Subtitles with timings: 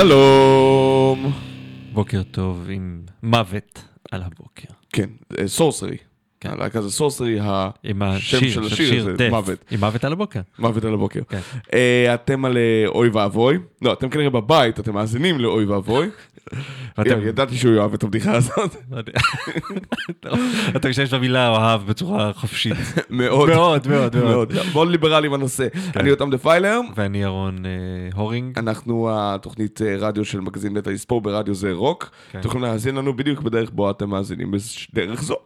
[0.00, 1.32] שלום.
[1.92, 4.68] בוקר טוב עם מוות על הבוקר.
[4.92, 5.10] כן,
[5.46, 5.96] Sorcery.
[6.50, 6.60] כן.
[6.60, 7.38] הלהקה זה Sorcery,
[8.00, 9.30] השם של השיר זה.
[9.30, 9.58] מוות.
[9.70, 10.40] עם מוות על הבוקר.
[10.58, 11.20] מוות על הבוקר.
[11.28, 11.40] כן.
[11.74, 13.58] אה, אתם על אה, אוי ואבוי.
[13.82, 16.08] לא, אתם כנראה בבית, אתם מאזינים לאוי ואבוי.
[17.22, 18.76] ידעתי שהוא יאהב את הבדיחה הזאת.
[20.76, 22.76] אתה משתמש במילה אוהב בצורה חופשית.
[23.10, 23.48] מאוד.
[23.48, 24.52] מאוד, מאוד, מאוד.
[24.72, 25.68] מאוד ליברלי בנושא.
[25.92, 26.00] כן.
[26.00, 26.80] אני יותם דפיילר.
[26.96, 27.70] ואני ירון אה,
[28.14, 28.58] הורינג.
[28.58, 32.10] אנחנו התוכנית רדיו של מגזין נטע לספור ברדיו זה רוק.
[32.32, 32.38] כן.
[32.38, 34.50] אתם יכולים להאזין לנו בדיוק בדרך בו אתם מאזינים
[34.92, 35.36] בדרך זו.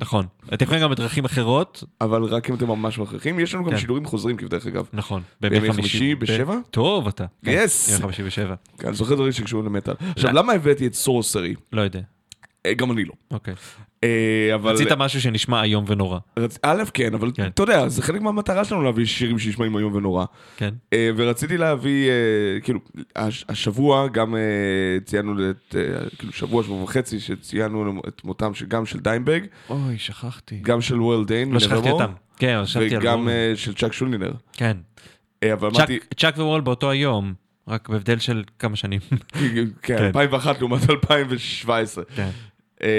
[0.00, 0.26] נכון.
[0.54, 1.84] אתם יכולים גם בדרכים אחרות.
[2.00, 3.78] אבל רק אם אתם ממש מכריחים, יש לנו גם כן.
[3.78, 4.86] שידורים חוזרים כבדרך אגב.
[4.92, 5.22] נכון.
[5.40, 6.56] בימי חמישי בשבע?
[6.70, 7.24] טוב אתה.
[7.44, 7.90] כן, Yes.
[7.92, 8.54] ימי חמישי בשבע.
[8.78, 9.94] כן, אני זוכר דברים שקשורים למטאל.
[10.00, 11.54] עכשיו, למה הבאתי את סורסרי?
[11.72, 12.00] לא יודע.
[12.66, 13.12] אה, גם אני לא.
[13.30, 13.54] אוקיי.
[14.04, 14.72] אה, אבל...
[14.74, 16.18] רצית משהו שנשמע איום ונורא.
[16.38, 17.46] רצ- א', כן, אבל כן.
[17.46, 20.24] אתה יודע, זה חלק מהמטרה שלנו להביא שירים שנשמעים איום ונורא.
[20.56, 20.74] כן?
[20.92, 22.10] אה, ורציתי להביא,
[22.62, 22.80] כאילו,
[23.16, 24.34] הש- השבוע גם
[25.04, 25.74] ציינו את,
[26.18, 29.40] כאילו, שבוע, שבוע וחצי, שציינו את מותם גם של דיימבג,
[29.70, 30.58] אוי, שכחתי.
[30.62, 32.12] גם של וורל דיין, לא שכחתי אותם.
[32.36, 34.32] כן, שכחתי על וגם של צ'אק שולדינר.
[34.52, 34.76] כן.
[35.52, 37.34] אבל אמרתי, צ'אק- וורל באותו היום,
[37.68, 39.00] רק בהבדל של כמה שנים.
[39.32, 40.04] כן, כן.
[40.04, 42.04] 2001 לעומת 2017.
[42.16, 42.30] כן.
[42.84, 42.90] אה,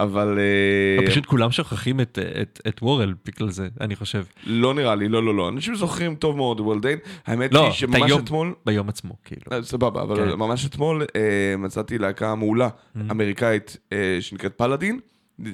[0.00, 4.24] אבל אה, פשוט כולם שוכחים את- את- את וורל בגלל זה, אני חושב.
[4.46, 5.48] לא נראה לי, לא, לא, לא.
[5.48, 6.98] אנשים זוכרים טוב מאוד וורל דיין.
[7.26, 8.20] האמת לא, היא שממש היום.
[8.20, 8.54] אתמול...
[8.66, 9.42] ביום עצמו, כאילו.
[9.52, 10.38] אה, סבבה, אבל כן.
[10.38, 11.20] ממש אתמול אה,
[11.58, 13.00] מצאתי להקה מעולה, Mm-hmm.
[13.10, 13.76] אמריקאית,
[14.20, 15.00] שנקראת פלאדין.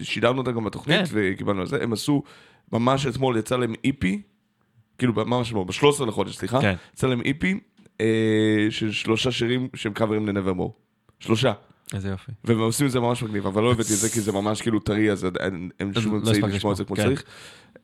[0.03, 1.05] שידרנו אותה גם בתוכנית כן.
[1.13, 1.83] וקיבלנו על זה.
[1.83, 2.23] הם עשו,
[2.73, 4.23] ממש אתמול יצא להם איפי,
[4.99, 6.61] כאילו ממש אתמול, ב-13 לחודש, סליחה.
[6.61, 6.75] כן.
[6.95, 7.59] יצא להם איפי
[8.01, 8.07] אה,
[8.71, 10.75] של שלושה שירים שהם קאברים לנברמור.
[11.21, 11.53] שלושה.
[11.95, 12.33] איזה יופי.
[12.45, 14.81] והם עושים את זה ממש מגניב, אבל לא הבאתי את זה כי זה ממש כאילו
[14.81, 15.71] טרי, אז אין-
[16.01, 17.17] שום לא אמצעי הספקתי לשמוע את זה כמו לשמוע, כן.
[17.17, 17.31] שצריך.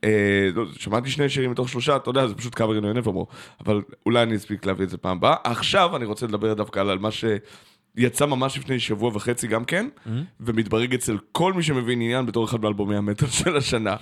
[0.05, 0.11] אה,
[0.55, 3.27] לא, שמעתי שני שירים מתוך שלושה, אתה יודע, זה פשוט קאברים לנברמור,
[3.67, 5.35] אבל אולי אני אספיק להביא את זה פעם הבאה.
[5.45, 10.11] עכשיו אני רוצה לדבר דווקא על מה שיצא ממש לפני שבוע וחצי גם כן, Mm-hmm.
[10.41, 13.97] ומתברג אצל כל מי שמבין עניין בתור אחד מאלבומי המטאל של השנה.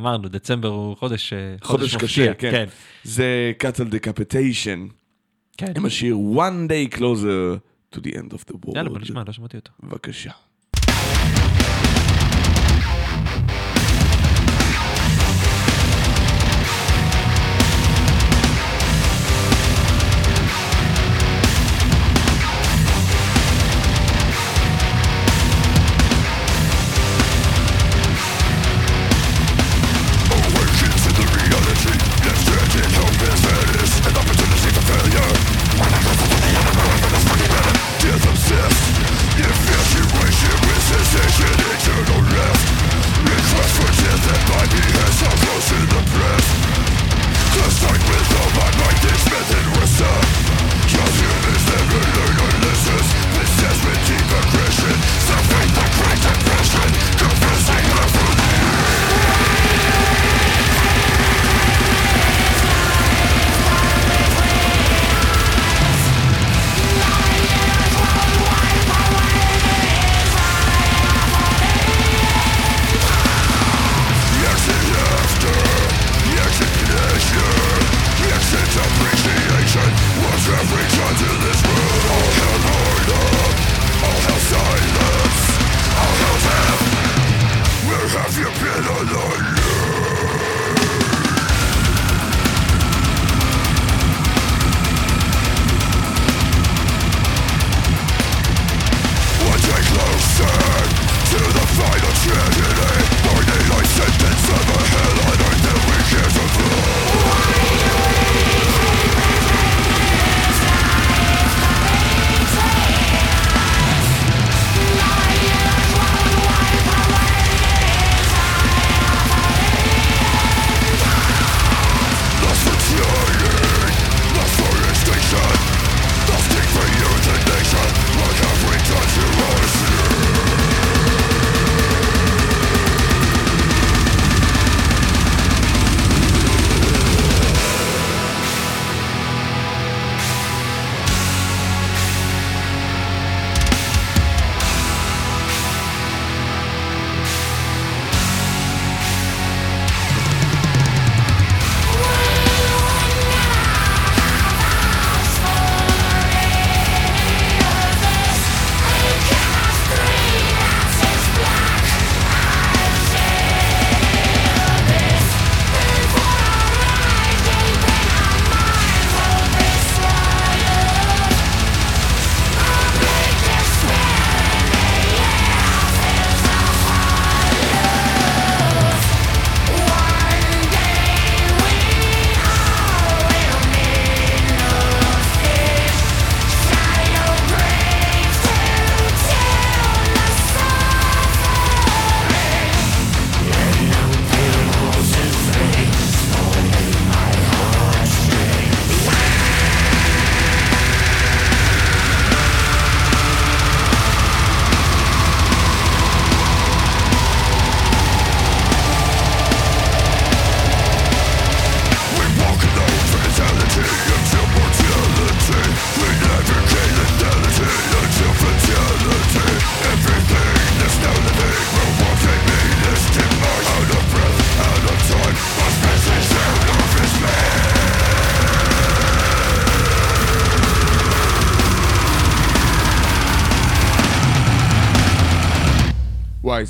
[0.00, 1.32] אמרנו, דצמבר הוא חודש...
[1.32, 1.96] אה, חודש.
[1.96, 2.50] קשה, כן.
[2.50, 2.64] כן.
[3.04, 4.86] זה קאטל דקפיטיישן,
[5.56, 5.72] כן.
[5.76, 7.58] עם השיר One Day Closer
[7.92, 8.76] to the End of the World.
[8.76, 9.72] יאללה, בוא נשמע, לא שמעתי אותו.
[9.82, 10.30] בבקשה.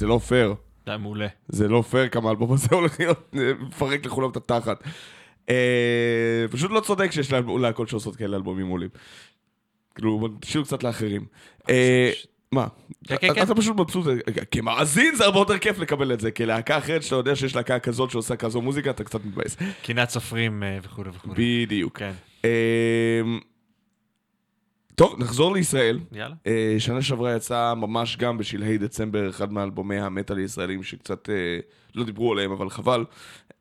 [0.02, 0.54] זה לא פייר.
[0.86, 1.26] היה מעולה.
[1.48, 4.82] זה לא פייר כמה האלבום הזה הולך להיות, אה, מפרק לכולם את התחת.
[5.50, 8.88] אה, פשוט לא צודק שיש להקות שעושות כאלה אלבומים מעולים.
[9.94, 11.24] כאילו, תשאירו קצת לאחרים.
[11.70, 12.10] אה,
[12.52, 12.66] מה?
[13.06, 13.42] כן, כן, כן.
[13.42, 14.06] אתה פשוט מבסוט,
[14.50, 18.10] כמאזין זה הרבה יותר כיף לקבל את זה, כלהקה אחרת שאתה יודע שיש להקה כזאת
[18.10, 19.56] שעושה כזו מוזיקה, אתה קצת מתבאס.
[19.82, 21.64] קנאת סופרים וכולי וכולי.
[21.66, 21.98] בדיוק.
[21.98, 22.12] כן,
[24.94, 25.98] טוב, נחזור לישראל.
[26.12, 26.34] יאללה.
[26.46, 31.58] אה, שנה שעברה יצא ממש גם בשלהי דצמבר, אחד מאלבומי המטאל הישראלים שקצת אה,
[31.94, 33.04] לא דיברו עליהם, אבל חבל.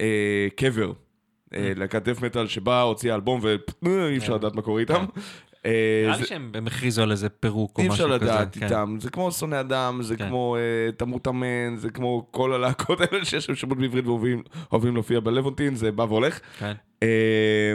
[0.01, 0.91] אה, קבר,
[1.51, 4.35] להקת דף מטאל שבאה, הוציאה אלבום ואי אפשר.
[4.35, 5.05] לדעת מה קורה איתם.
[5.65, 8.25] אה, נראה לי שהם הם הכריזו על איזה פירוק או אי משהו אפשר כזה.
[8.25, 8.65] לדעת כן.
[8.65, 10.27] איתם, זה כמו שונא אדם, זה כן.
[10.27, 10.57] כמו
[10.97, 15.75] תמות אמן, זה כמו כל הלהקות האלה שיש להם שמות בעברית ואוהבים אוהבים להופיע בלוונטין,
[15.75, 16.39] זה בא והולך.
[16.59, 16.73] כן.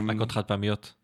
[0.07, 0.95] להקות חד פעמיות.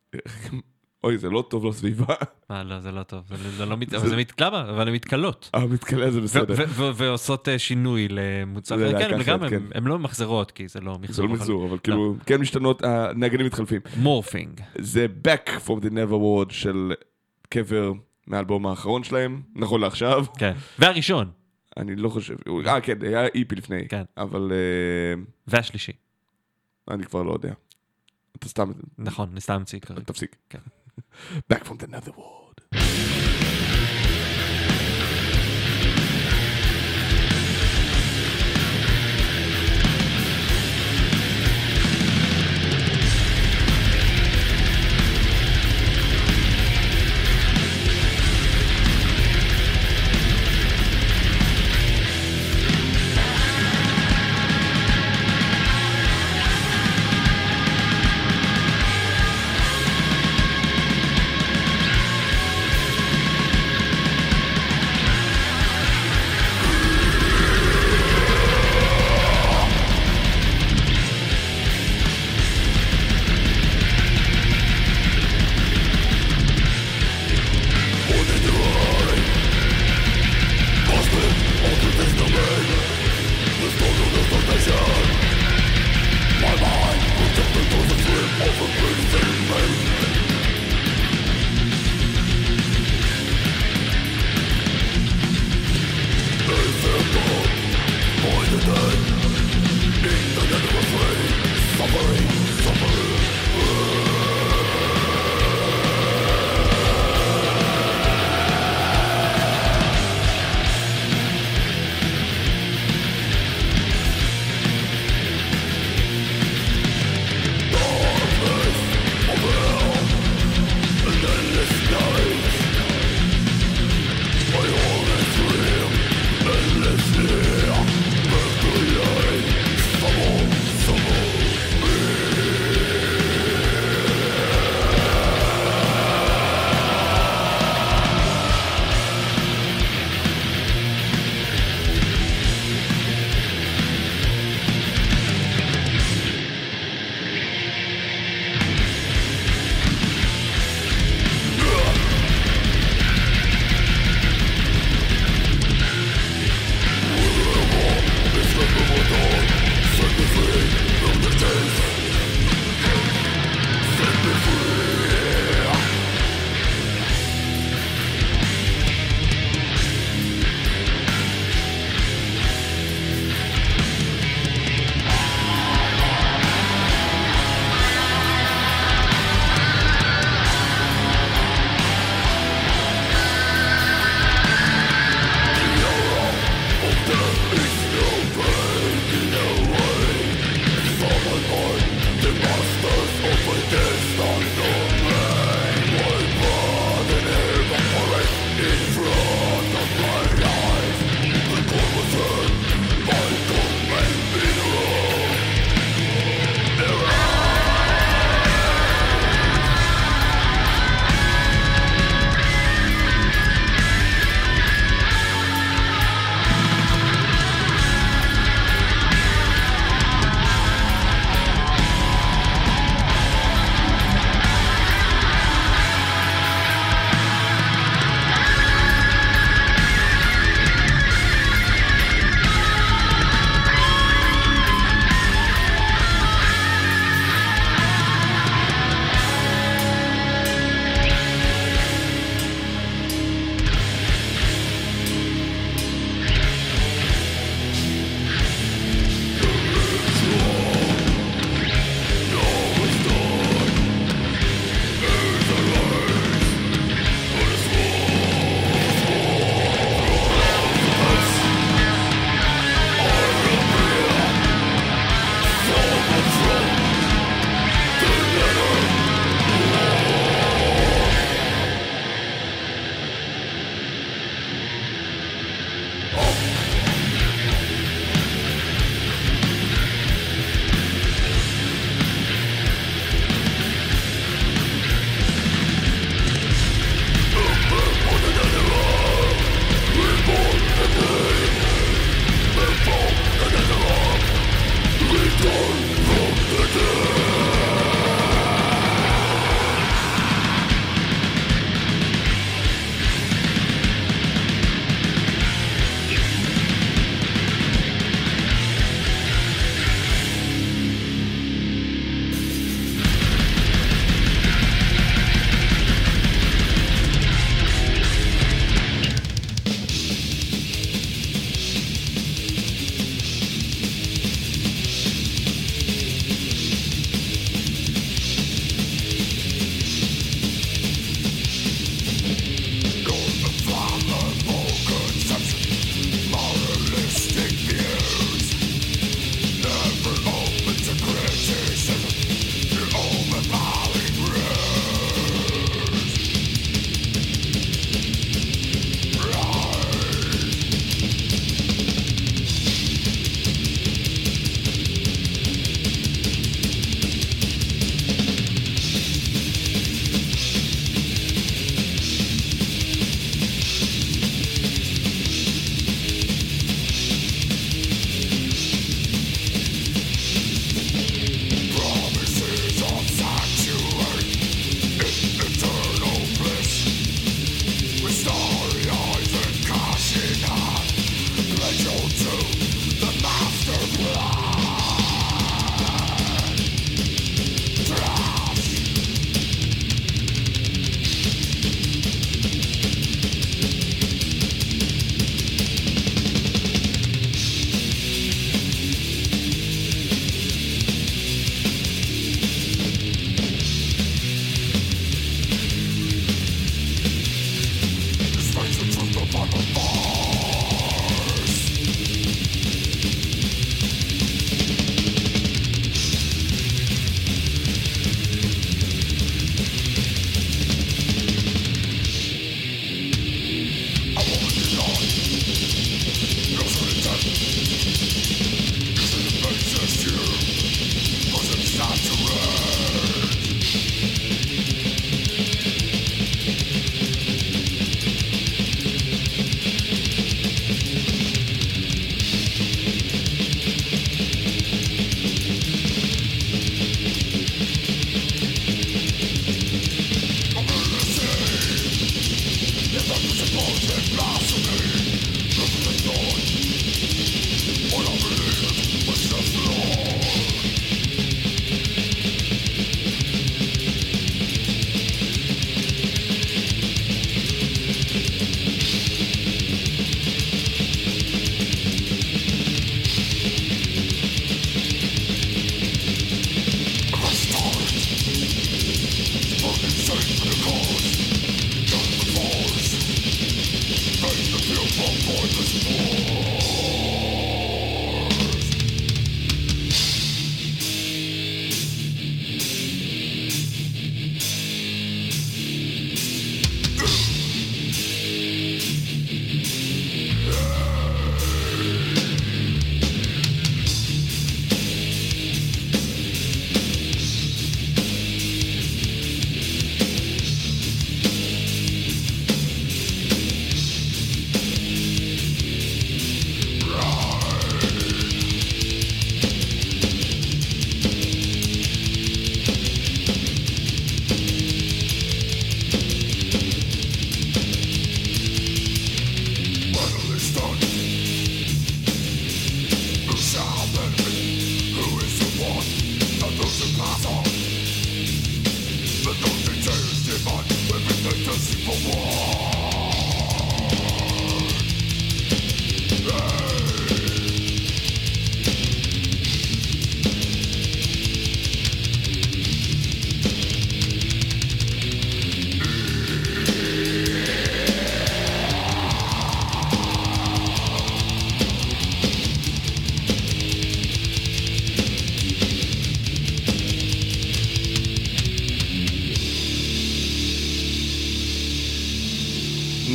[1.05, 2.15] אוי, זה לא טוב לסביבה.
[2.51, 3.23] אה, לא, זה לא טוב.
[3.37, 3.95] זה- זה לא מת...
[3.95, 4.41] אבל זה מת...
[4.41, 4.61] למה?
[4.71, 5.51] אבל הן מתכלות.
[5.55, 6.55] המתכלה זה ו- בסדר.
[6.95, 8.77] ועושות אה, שינוי למוצר.
[8.79, 9.63] זה כן, כן.
[9.75, 11.27] הם לא מחזרות, כי זה לא זה מחזור.
[11.27, 13.81] לא מחזור, אבל כאילו, כן משתנות, הנגנים מתחלפים.
[13.97, 14.61] מורפינג.
[14.79, 16.93] זה Back from the Never World של
[17.49, 17.93] קבר
[18.27, 20.25] מהאלבום האחרון שלהם, נכון לעכשיו.
[20.39, 20.53] כן.
[20.79, 21.31] והראשון.
[21.77, 22.35] אני לא חושב,
[22.67, 24.03] אה כן, היה איפי לפני, כן.
[24.17, 25.93] אבל אה, והשלישי.
[26.91, 27.53] אני כבר לא יודע.
[28.37, 30.01] אתה סתם, נכון, אני סתם אמציא כרגע.
[30.01, 30.37] תפסיק.
[30.51, 30.59] כן.
[31.49, 32.13] Back from the Nether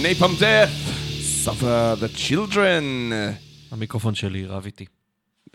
[0.08, 0.70] נייפאם דף,
[1.46, 3.14] suffer the children.
[3.72, 4.86] המיקרופון שלי רב איתי.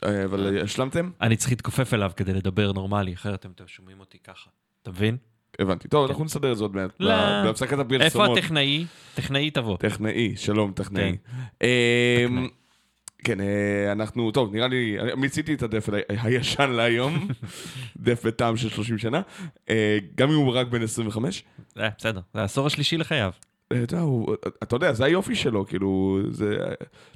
[0.05, 1.11] אה, אבל השלמתם?
[1.21, 4.51] אני צריך להתכופף אליו כדי לדבר נורמלי, אחרת אתם שומעים אותי ככה.
[4.83, 5.17] אתה מבין?
[5.59, 5.89] הבנתי.
[5.89, 6.91] טוב, אנחנו נסדר את זה עוד מעט.
[7.01, 7.15] לא.
[7.45, 8.39] בהפסקת איפה הפרסומות.
[8.39, 8.87] הטכנאי?
[9.15, 9.77] טכנאי תבוא.
[9.77, 11.17] טכנאי, שלום טכנאי.
[11.31, 11.37] כן.
[11.63, 12.49] אה, טכנאי.
[13.25, 17.29] כן, אה, אנחנו, טוב, נראה לי, מיציתי את הדף הישן להיום,
[17.97, 19.21] דף בטעם של 30 שנה,
[19.71, 21.45] אה, גם אם הוא רק בן 25.
[21.79, 23.31] אה, בסדר, זה העשור השלישי לחייו.
[23.73, 26.59] אה, אתה יודע, הוא- אתה יודע, זה היופי שלו, כאילו, זה...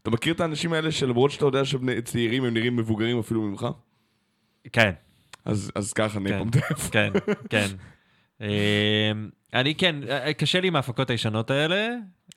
[0.03, 3.67] אתה מכיר את האנשים האלה שלמרות שאתה יודע שהם צעירים, הם נראים מבוגרים אפילו ממך?
[4.73, 4.91] כן,
[5.45, 6.59] אז אז ככה, נייפאם כן.
[6.61, 6.91] דף.
[6.91, 7.13] כן,
[7.51, 7.67] כן.
[9.57, 11.89] אה, אני כן, אה, קשה לי עם ההפקות הישנות האלה.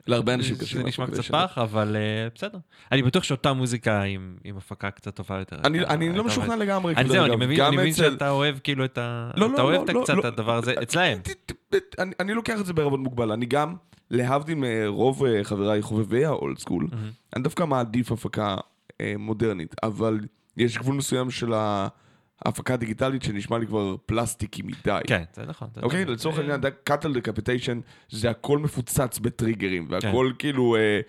[0.08, 0.78] להרבה אנשים קשה.
[0.78, 1.42] זה נשמע קצת הישנות.
[1.50, 2.58] פח, אבל אה, בסדר.
[2.92, 5.56] אני בטוח שאותה מוזיקה עם עם הפקה קצת טובה יותר.
[5.90, 6.56] אני לא משוכנע.
[6.56, 6.94] לגמרי.
[6.96, 7.26] אני כאילו, זהו,
[7.68, 9.32] אני מבין שאתה אוהב כאילו את ה...
[9.36, 10.20] לא, לא, אתה אוהב לא, לא, קצת לא.
[10.20, 11.20] את הדבר הזה, אצלהם.
[12.20, 13.32] אני- לוקח את זה בערבון מוגבל.
[13.32, 13.76] אני גם,
[14.12, 16.88] להבדיל מרוב אה, חבריי חובבי ה old school.
[17.36, 18.56] אני דווקא מעדיף הפקה
[19.02, 20.20] אה, מודרנית, אבל
[20.58, 21.88] יש גבול מסוים של ה-
[22.46, 25.00] ההפקה הדיגיטלית שנשמע לי כבר פלסטיקי מדי.
[25.08, 25.68] כן, זה נכון.
[25.76, 26.14] זה אוקיי, נכון.
[26.14, 27.80] לצורך אה, העניין, Cattle Decapitation
[28.10, 29.94] זה הכל מפוצץ בטריגרים, כן.
[29.94, 31.00] והכל כאילו אה,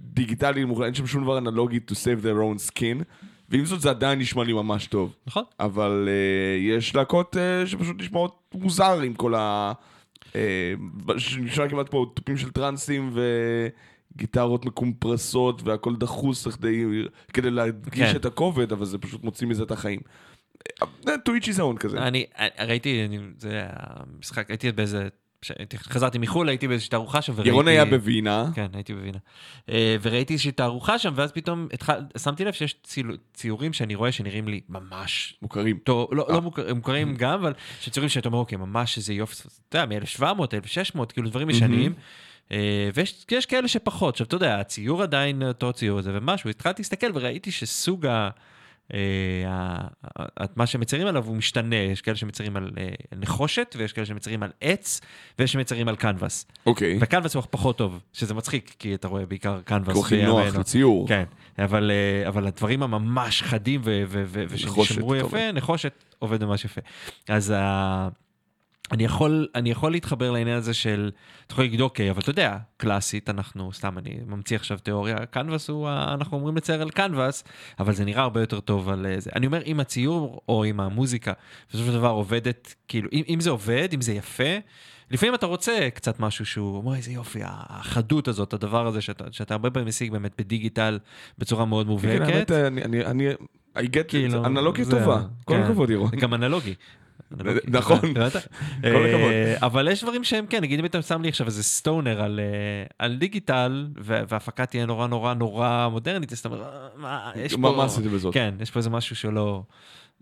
[0.00, 3.04] דיגיטלי, מוחלט, אין שם שום דבר אנלוגי to save their own skin,
[3.48, 5.14] ועם זאת זה עדיין נשמע לי ממש טוב.
[5.26, 5.44] נכון.
[5.60, 9.72] אבל אה, יש להקות אה, שפשוט נשמעות מוזר עם כל ה...
[10.36, 10.74] אה,
[11.18, 13.14] שנשמע כמעט פה תופים של טרנסים
[14.14, 16.84] וגיטרות מקומפרסות והכל דחוס כדי,
[17.32, 18.16] כדי להדגיש כן.
[18.16, 20.00] את הכובד, אבל זה פשוט מוציא מזה את החיים.
[20.82, 21.98] אה, his own כזה.
[21.98, 22.26] אני
[22.58, 23.06] ראיתי,
[23.38, 25.08] זה המשחק, הייתי באיזה...
[25.76, 27.48] חזרתי מחו"ל, הייתי באיזושהי תערוכה שם, וראיתי...
[27.48, 28.50] ירון היה בווינה.
[28.54, 29.18] כן, הייתי בווינה.
[29.68, 32.00] אה, וראיתי איזושהי תערוכה שם, ואז פתאום התחל...
[32.18, 32.76] שמתי לב שיש.
[33.34, 35.78] ציורים שאני רואה שנראים לי ממש מוכרים.
[35.84, 36.34] טוב, לא, אה.
[36.34, 39.98] לא מוכר, הם מוכרים גם, אבל שציורים שאתה אומר, אוקיי, ממש איזה יופי, אתה יודע,
[39.98, 41.94] מ-1700, 1600, כאילו דברים ישנים.
[42.52, 44.14] אה, ויש יש כאלה שפחות.
[44.14, 48.30] עכשיו, אתה יודע, הציור עדיין אותו ציור הזה ומשהו, התחלתי להסתכל וראיתי שסוג ה...
[48.94, 49.88] אה,
[50.56, 54.50] מה שמציירים עליו הוא משתנה, יש כאלה שמציירים על אה, נחושת, ויש כאלה שמציירים על
[54.60, 55.00] עץ,
[55.38, 56.46] ויש שמציירים על קנבס.
[56.66, 56.98] אוקיי.
[57.00, 59.94] וקנבס הוא פחות טוב, שזה מצחיק, כי אתה רואה בעיקר קנבס.
[59.94, 60.56] כל הכי נוח.
[60.56, 61.08] לציור.
[61.08, 61.24] כן,
[61.58, 66.80] אבל, אה, אבל הדברים הממש חדים ושנשמרו יפה, נחושת עובד ממש יפה.
[67.28, 67.54] אז.
[68.92, 71.10] אני יכול, אני יכול להתחבר לעניין הזה של,
[71.46, 75.70] אתה יכול להגיד, אוקיי, אבל אתה יודע, קלאסית, אנחנו, סתם, אני ממציא עכשיו תיאוריה, קנבס
[75.70, 77.44] הוא, אנחנו אומרים לצייר על קנבס,
[77.80, 79.30] אבל זה נראה הרבה יותר טוב על אה, זה.
[79.36, 81.32] אני אומר, אם הציור או אם המוזיקה,
[81.70, 84.44] בסופו של דבר עובדת, כאילו, אם, אם זה עובד, אם זה יפה,
[85.10, 89.54] לפעמים אתה רוצה קצת משהו שהוא, אומר, איזה יופי, החדות הזאת, הדבר הזה שאתה, שאתה
[89.54, 90.98] הרבה פעמים משיג באמת בדיגיטל
[91.38, 92.50] בצורה מאוד כן, מובהקת.
[92.50, 93.28] האמת, אני, אני, אני,
[93.76, 95.22] I get כאילו, it, אנלוגיה זה- טובה.
[95.44, 95.62] כל כן.
[95.62, 95.90] הכבוד.
[96.10, 96.74] זה גם אנלוגי.
[97.66, 97.98] נכון.
[98.04, 98.32] הבנת?
[98.82, 99.32] כל הכבוד.
[99.32, 102.40] אה, אבל יש דברים שהם כן, נגיד אם אתה שם לי עכשיו איזה סטונר על,
[102.40, 107.52] אה, על דיגיטל, וההפקה תהיה נורא נורא נורא מודרנית, אז אתה אומר, "אה, מה, יש
[107.52, 107.58] פה...
[107.58, 108.34] מה עשיתם בזאת?
[108.34, 109.62] כן, יש פה איזה משהו שלא...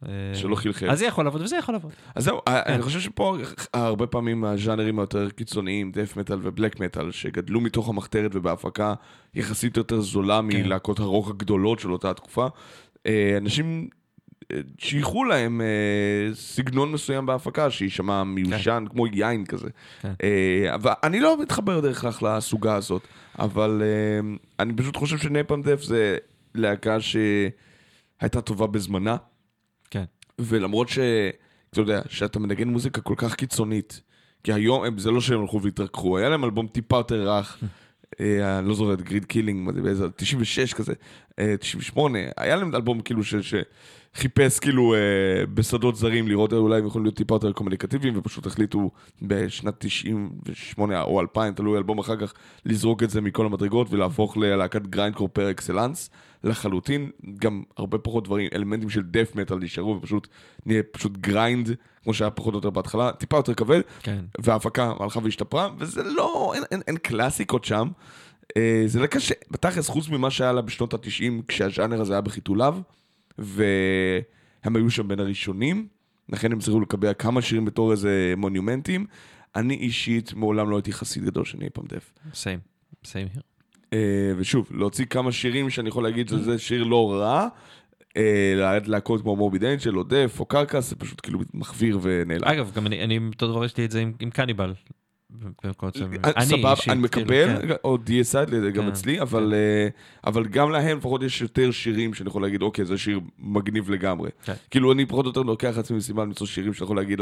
[0.06, 0.90] אה, שלא חלחל.
[0.90, 1.92] אז זה יכול לעבוד וזה יכול לעבוד.
[2.14, 2.52] אז זהו, כן.
[2.66, 3.36] אני חושב שפה
[3.72, 8.94] הרבה פעמים הז'אנרים היותר קיצוניים, דף מטאל ובלק מטאל, שגדלו מתוך המחתרת ובהפקה
[9.34, 10.62] יחסית יותר זולה כן.
[10.62, 12.46] מלהקות הרוק הגדולות של אותה תקופה,
[13.06, 13.98] אה, אנשים אה,
[14.78, 19.68] שייכו להם אה, סגנון מסוים בהפקה, שיישמע מיושן, כמו יין כזה.
[20.02, 20.12] כן.
[20.22, 23.02] אה, אבל אני לא מתחבר דרך כלל לסוגה הזאת,
[23.38, 24.30] אבל אה,
[24.60, 26.16] אני פשוט חושב שנפאם דף זה
[26.54, 29.16] להקה שהייתה טובה בזמנה.
[29.90, 30.04] כן.
[30.38, 30.98] ולמרות ש...
[31.70, 34.00] אתה יודע, שאתה מנגן מוזיקה כל כך קיצונית,
[34.44, 37.68] כי היום, הם- זה לא שהם הלכו והתרככו, היה להם אלבום טיפה יותר רך, אה,
[38.20, 40.92] אני לא זוכר, Greed Killing, מה זה, באיזה, 96 כזה,
[41.38, 43.34] אה, 98, היה להם אלבום כאילו ש...
[44.14, 44.98] שחיפש כאילו אה,
[45.54, 48.90] בשדות זרים לראות אולי הם יכולים להיות טיפה יותר קומוניקטיביים ופשוט החליטו
[49.22, 54.86] בשנת 98 או 2000, תלוי אלבום אחר כך, לזרוק את זה מכל המדרגות ולהפוך ללהקת
[54.86, 56.10] grindcore par excellence
[56.44, 60.28] לחלוטין, גם הרבה פחות דברים, אלמנטים של death metal נשארו ופשוט
[60.66, 61.76] נהיה פשוט grind,
[62.08, 64.24] כמו שהיה פחות או יותר בהתחלה, טיפה יותר כבד, כן.
[64.38, 67.88] וההפקה הלכה והשתפרה, וזה לא, אין, אין, אין קלאסיקות שם.
[68.56, 72.78] אה, זה לא קשה, בתכלס, חוץ ממה שהיה לה בשנות ה-90, כשהז'אנר הזה היה בחיתוליו,
[73.38, 75.86] והם היו שם בין הראשונים,
[76.28, 79.06] לכן הם צריכו לקבע כמה שירים בתור איזה מונומנטים.
[79.56, 82.12] אני אישית מעולם לא הייתי חסיד גדול של נייפם דף.
[82.34, 82.58] סיים,
[83.04, 83.28] סיים.
[83.92, 87.48] אה, ושוב, להוציא כמה שירים שאני יכול להגיד שזה שיר לא רע,
[88.86, 92.44] להקות כמו מורביד אנג'ל או דף או קרקס, זה פשוט כאילו מחוויר ונעלם.
[92.44, 94.74] אגב, גם אני, אותו דבר יש לי את זה עם, עם קניבל.
[95.82, 96.20] מסוימים.
[96.24, 97.74] אה, סבבה, אני כאילו, מקבל, כן.
[97.84, 99.88] או DSI גם כן, אצלי, אבל אה,
[100.26, 104.30] אבל גם להם לפחות יש יותר שירים שאני יכול להגיד, אוקיי, זה שיר מגניב לגמרי.
[104.44, 104.54] כן.
[104.70, 107.20] כאילו, אני פחות או יותר לוקח לעצמי משימה למצוא שירים שאני יכול להגיד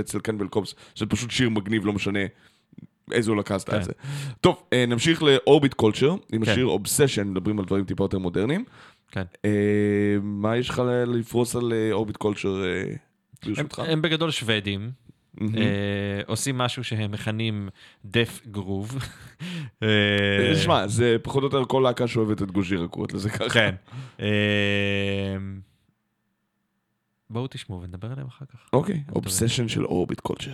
[0.00, 2.20] אצל Cannibal Corpse, שזה פשוט שיר מגניב, לא משנה
[3.12, 3.82] איזה את כן.
[3.82, 3.92] זה.
[4.40, 6.50] טוב, אה, נמשיך ל Orbit Culture, עם כן.
[6.50, 8.64] השיר Obsession, מדברים על דברים טיפה יותר מודרניים.
[9.10, 9.22] כן.
[9.44, 9.50] אה,
[10.22, 12.96] מה יש לך לפרוס על Orbit Culture אה, הם,
[13.46, 13.78] ברשותך?
[13.78, 14.90] הם בגדול שוודים.
[15.40, 17.68] אה, עושים משהו שהם מכנים
[18.04, 18.98] death groove.
[19.82, 19.88] אה,
[20.62, 23.48] שמע, זה פחות או יותר כל להקה שאוהבת את Gojira, קוראת לזה ככה.
[23.50, 23.74] כן.
[24.20, 24.26] אה,
[27.30, 28.58] בואו תשמעו ונדבר עליהם אחר כך.
[28.72, 30.52] אוקיי, אובסשן של אורביט קולצ'ר.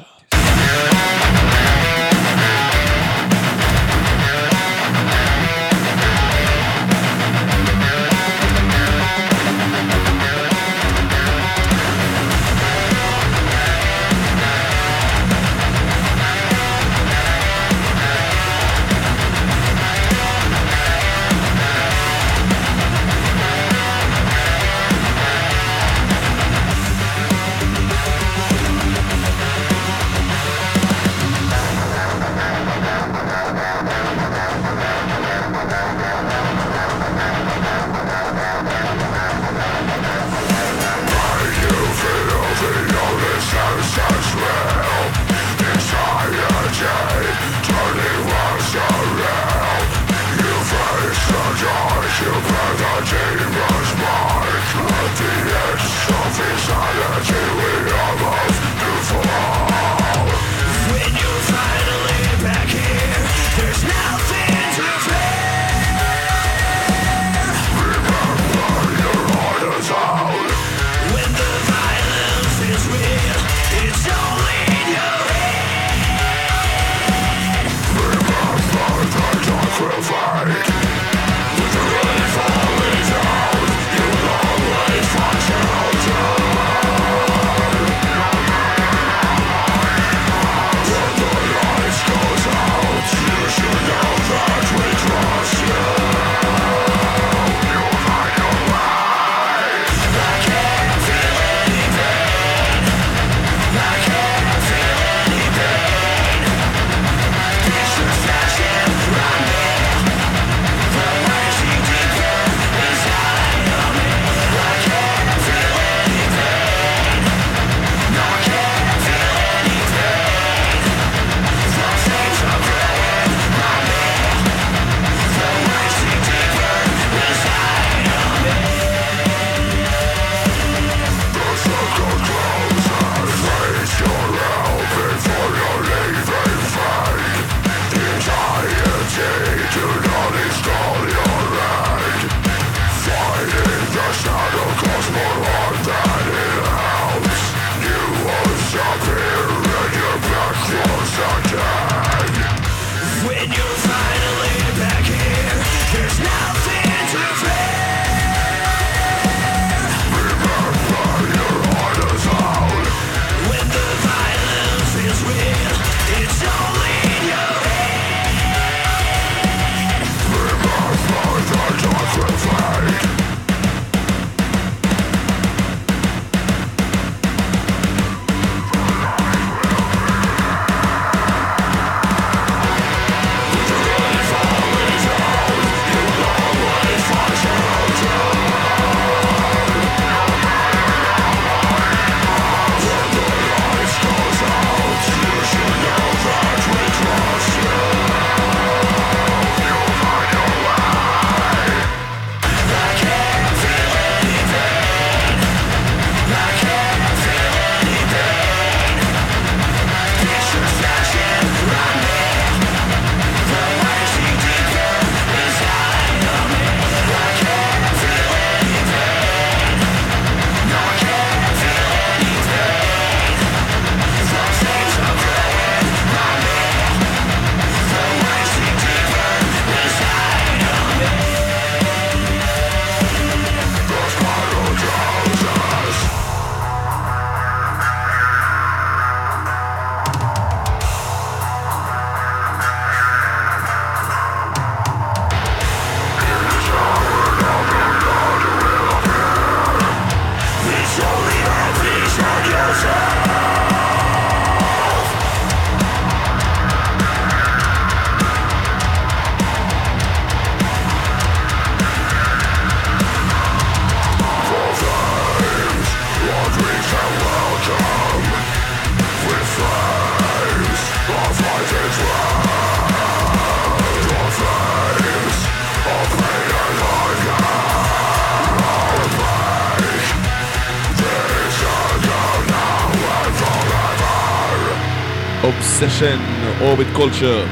[286.77, 287.47] Orbit Culture.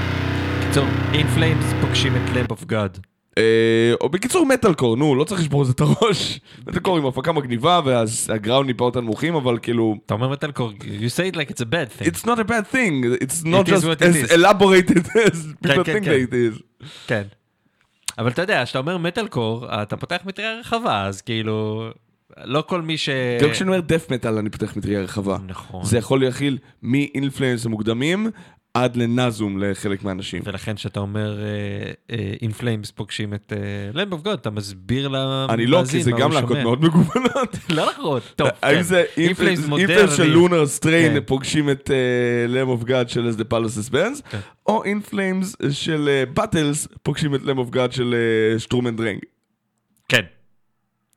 [0.67, 2.99] קיצור, In Flames פוגשים את Lamb of God.
[4.01, 6.41] או בקיצור מטאל קור, נו, לא צריך לשבור את הראש.
[6.67, 9.97] מטאל קור עם הפקה מגניבה והגראונד ניפות הנמוכים, אבל כאילו...
[10.07, 12.07] אתה אומר metalcore, you say it like it's a bad thing.
[12.07, 16.25] It's not a bad thing, it's not just as elaborated as people כן, think כן.
[16.31, 16.85] it is.
[17.07, 17.23] כן.
[18.19, 21.89] אבל אתה יודע, כשאתה אומר מטאל קור, אתה פותח מטריה רחבה, אז כאילו,
[22.45, 23.09] לא כל מי ש...
[23.43, 25.39] גם כשאני אומר death metal אני פותח מטריה רחבה.
[25.47, 25.85] נכון.
[25.85, 28.31] זה יכול להכיל מ In Flames המוקדמים
[28.75, 30.43] עד ל Nasum לחלק מהאנשים.
[30.45, 31.39] ולכן כשאתה אומר
[32.41, 33.53] In Flames פוגשים את
[33.95, 36.57] Lamb of God, אתה מסביר למאזין אני לא, כי זה גם להקות.
[36.57, 37.57] מאוד מגוונות.
[37.77, 38.83] לא נכון, טוב, האם כן.
[38.83, 39.05] זה
[39.69, 40.17] מודרני.
[40.17, 41.21] של Lunar Strain כן.
[41.27, 41.91] פוגשים את
[42.49, 44.39] Lamb of God של As the Palaces Burn, כן.
[44.67, 49.19] או In Flames של Battles פוגשים את Lamb of God של אה, Sturm und Drang.
[50.09, 50.23] כן.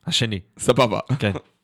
[0.08, 1.00] השני, סבבה.
[1.20, 1.32] כן.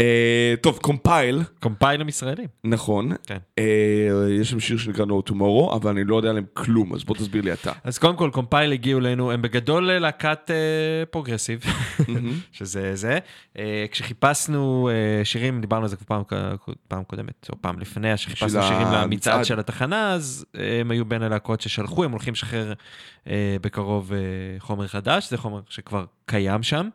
[0.00, 2.46] אה, טוב, Compile, Compile ישראלים.
[2.64, 3.12] נכון.
[3.26, 3.38] כן.
[3.58, 7.14] אה, יש שם שיר שנקרא No Tomorrow, אבל אני לא יודע עליהם כלום, אז בוא
[7.14, 7.72] תסביר לי אתה.
[7.84, 11.60] אז קודם כל, Compile הגיעו אלינו, הם בגדול להקת אה, progressive,
[12.52, 13.18] שזה זה.
[13.58, 16.40] אה, כשחיפשנו אה, שירים, דיברנו על זה כבר פעם,
[16.88, 18.86] פעם קודמת, או פעם לפני, שחיפשנו של שירים.
[18.92, 20.46] למצעד של התחנה, אז
[20.80, 22.72] הם היו בין הלהקות ששלחו, הם הולכים לשחרר
[23.28, 24.18] אה, בקרוב אה,
[24.58, 26.88] חומר חדש, זה חומר שכבר קיים שם.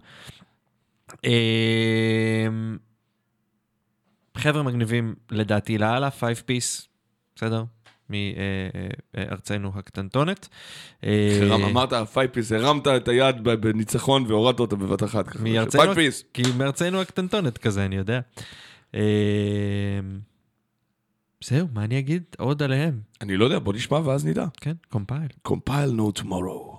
[4.36, 6.88] אה, חבר'ה מגניבים לדעתי לאללה, five piece,
[7.36, 7.64] בסדר?
[8.10, 10.48] מארצנו הקטנטונת.
[11.04, 15.36] אה, רם, אמרת five piece, הרמת את היד בניצחון והורדת אותה בבת אחת.
[15.36, 16.24] מארצנו, five piece.
[16.34, 18.20] כי מארצנו הקטנטונת כזה, אני יודע.
[18.96, 19.02] אה,
[21.44, 23.00] זהו, מה אני אגיד עוד עליהם?
[23.22, 24.46] אני לא יודע, בוא נשמע ואז נדע.
[24.62, 25.28] כן, Compile.
[25.48, 26.71] Compile No Tomorrow.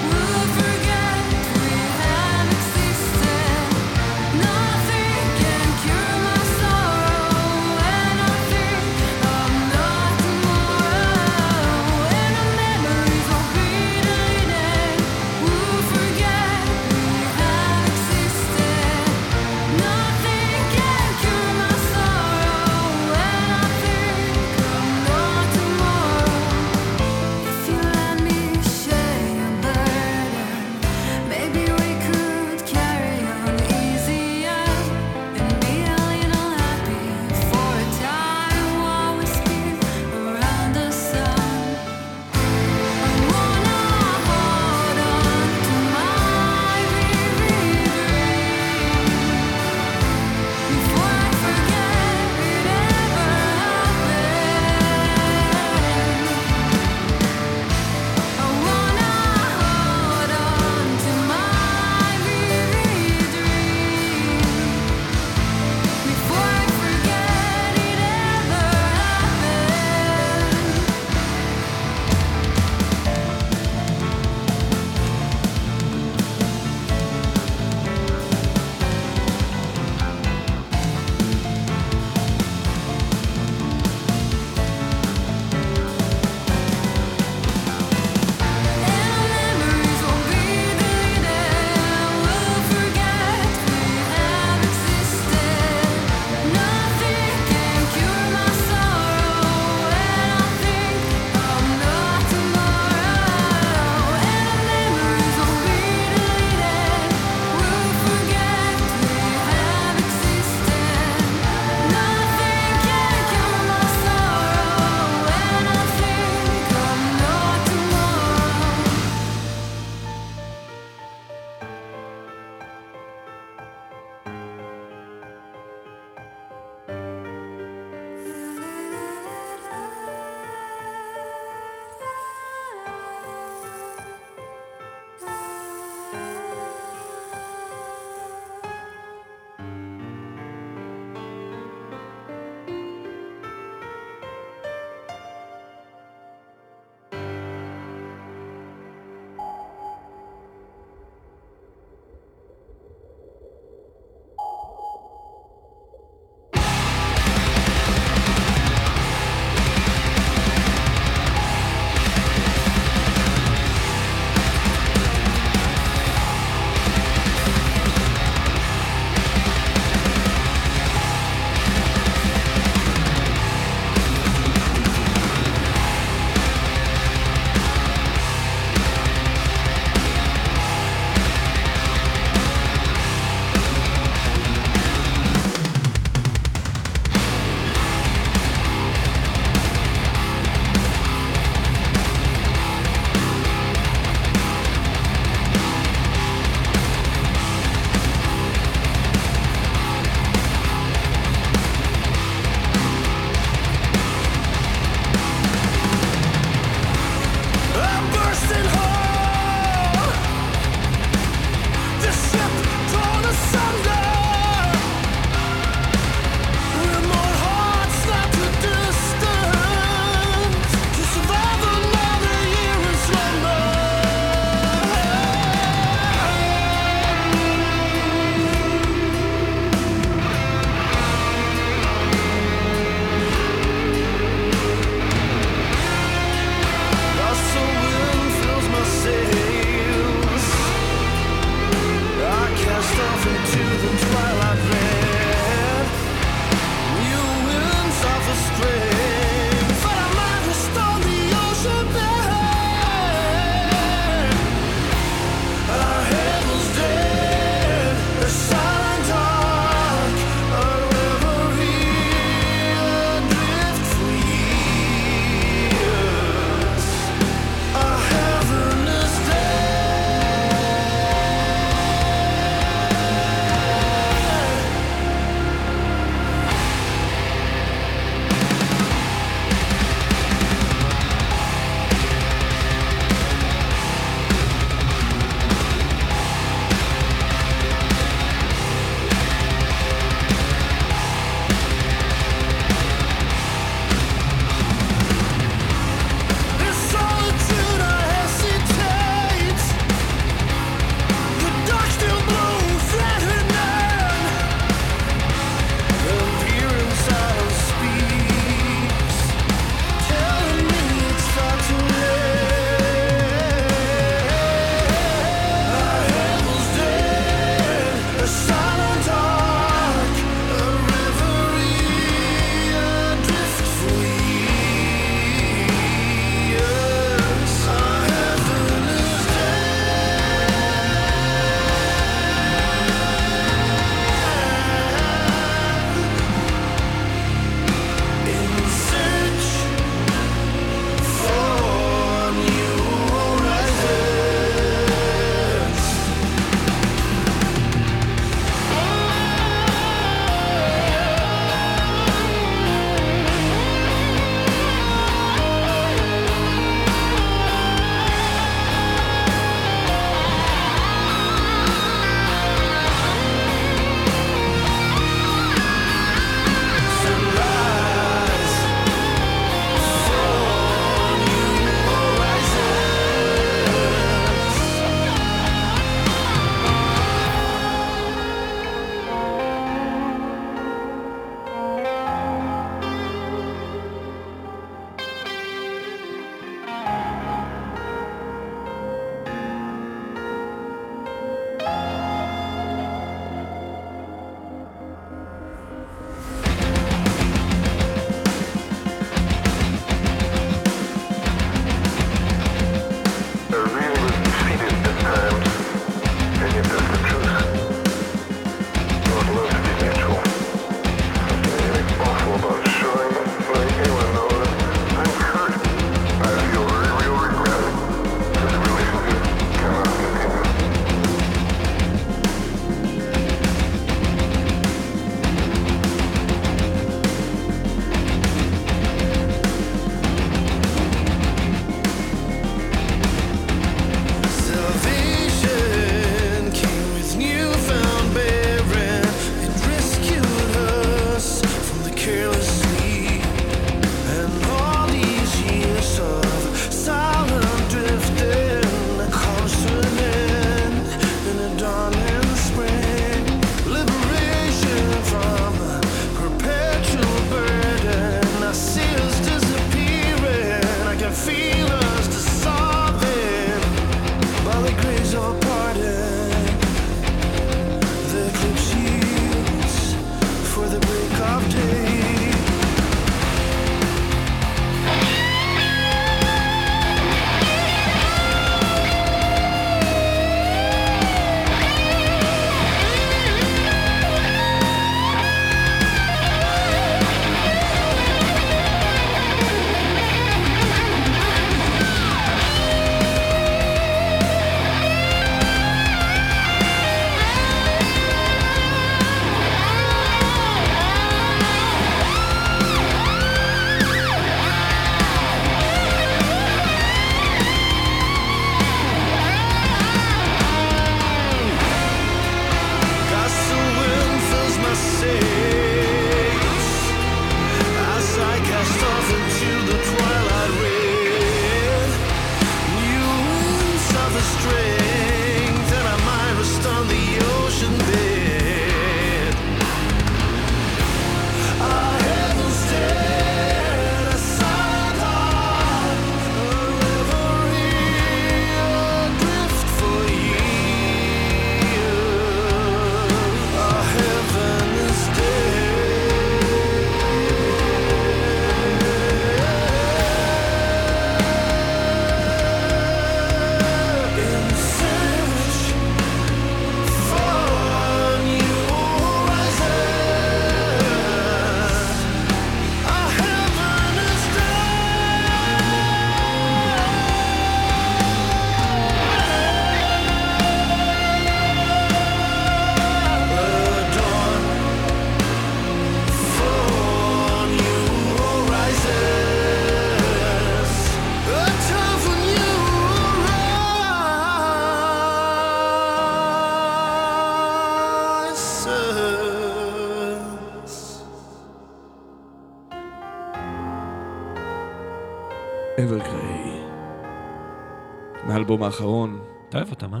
[598.58, 599.20] מהאלבום האחרון.
[599.48, 600.00] אתה אוהב אותם, אה?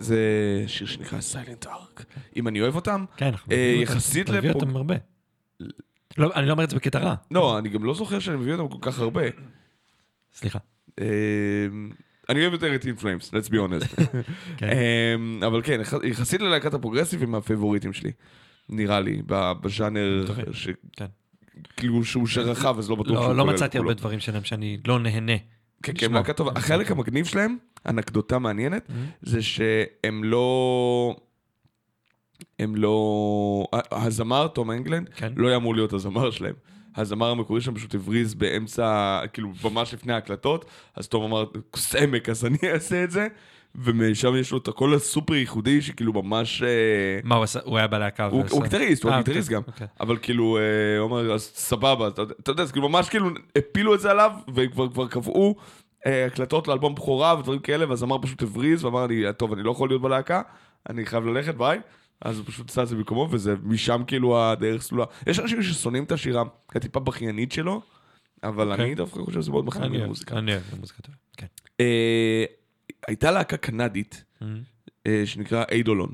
[0.00, 0.18] זה
[0.66, 2.02] שיר שנקרא Silent Ark.
[2.36, 3.04] אם אני אוהב אותם?
[3.16, 3.92] כן, אנחנו אה, מביאים אותם.
[3.92, 4.94] יחסית אתה מביא אותם הרבה.
[6.18, 7.14] לא, אני לא אומר את זה בקטע רע.
[7.30, 9.22] לא, אני גם לא זוכר שאני מביא אותם כל כך הרבה.
[10.34, 10.58] סליחה.
[11.00, 11.06] אה,
[12.28, 13.96] אני אוהב יותר את In Flames, let's be honest.
[14.56, 14.68] כן.
[14.68, 18.12] אה, אבל כן, יח- יחסית ללהקת ה progressive הם מהפייבוריטים שלי.
[18.68, 20.24] נראה לי, בז'אנר.
[20.96, 21.06] כן.
[21.76, 23.78] כאילו שהוא שרחב, אז לא בטוח שהוא לא כולל לא את מצאתי.
[23.78, 25.32] הרבה דברים שלהם שאני לא נהנה.
[25.84, 26.12] כן, כן.
[26.12, 26.50] להקה טובה.
[26.56, 27.56] החלק המגניב שלהם,
[27.88, 28.88] אנקדוטה מעניינת.
[29.22, 31.16] זה שהם לא...
[32.58, 33.66] הם לא...
[33.92, 35.32] הזמר, תום אנגלנד, כן.
[35.36, 36.54] לא היה אמור להיות הזמר שלהם.
[36.96, 40.64] הזמר המקורי שם פשוט הבריז באמצע, כאילו, ממש לפני ההקלטות,
[40.96, 41.44] אז תום אמר,
[41.76, 43.26] סמק, אז אני אעשה את זה,
[43.76, 46.62] ומשם יש לו את הקול הסופר ייחודי, שכאילו ממש...
[46.62, 46.68] אה,
[47.24, 47.60] מה הוא עשה?
[47.64, 48.26] הוא היה בלהקה.
[48.26, 49.62] הוא הוא גיטריסט, הוא אה, גיטריסט אוקיי, גם.
[49.66, 49.86] אוקיי.
[50.00, 53.94] אבל כאילו, אה, הוא אומר, אז סבבה, אתה אתה יודע, זה כאילו ממש כאילו הפילו
[53.94, 55.56] את זה עליו, וכבר כבר קבעו
[56.06, 60.02] הקלטות לאלבום בכורה ודברים כאלה, והזמר פשוט הבריז ואמר לי, טוב, אני לא יכול להיות
[60.02, 60.42] בלהקה,
[60.90, 61.80] אני חייב ללכת, ביי.
[62.20, 65.04] אז הוא פשוט עשה את זה במקומו, וזה משם כאילו הדרך סלולה.
[65.26, 66.42] יש אנשים ששונאים את השירה
[66.74, 67.80] הטיפה בכיינית שלו,
[68.42, 68.84] אבל אוקיי.
[68.84, 70.38] אני דווקא חושב שזה מאוד מכניס אני אוהב, מוזיקה.
[70.38, 71.16] אני אוהב מוזיקה טובה.
[71.36, 71.46] כן.
[73.04, 74.44] אה, הייתה להקה קנדית, Mhm.
[75.06, 76.12] אה, שנקרא איידולון.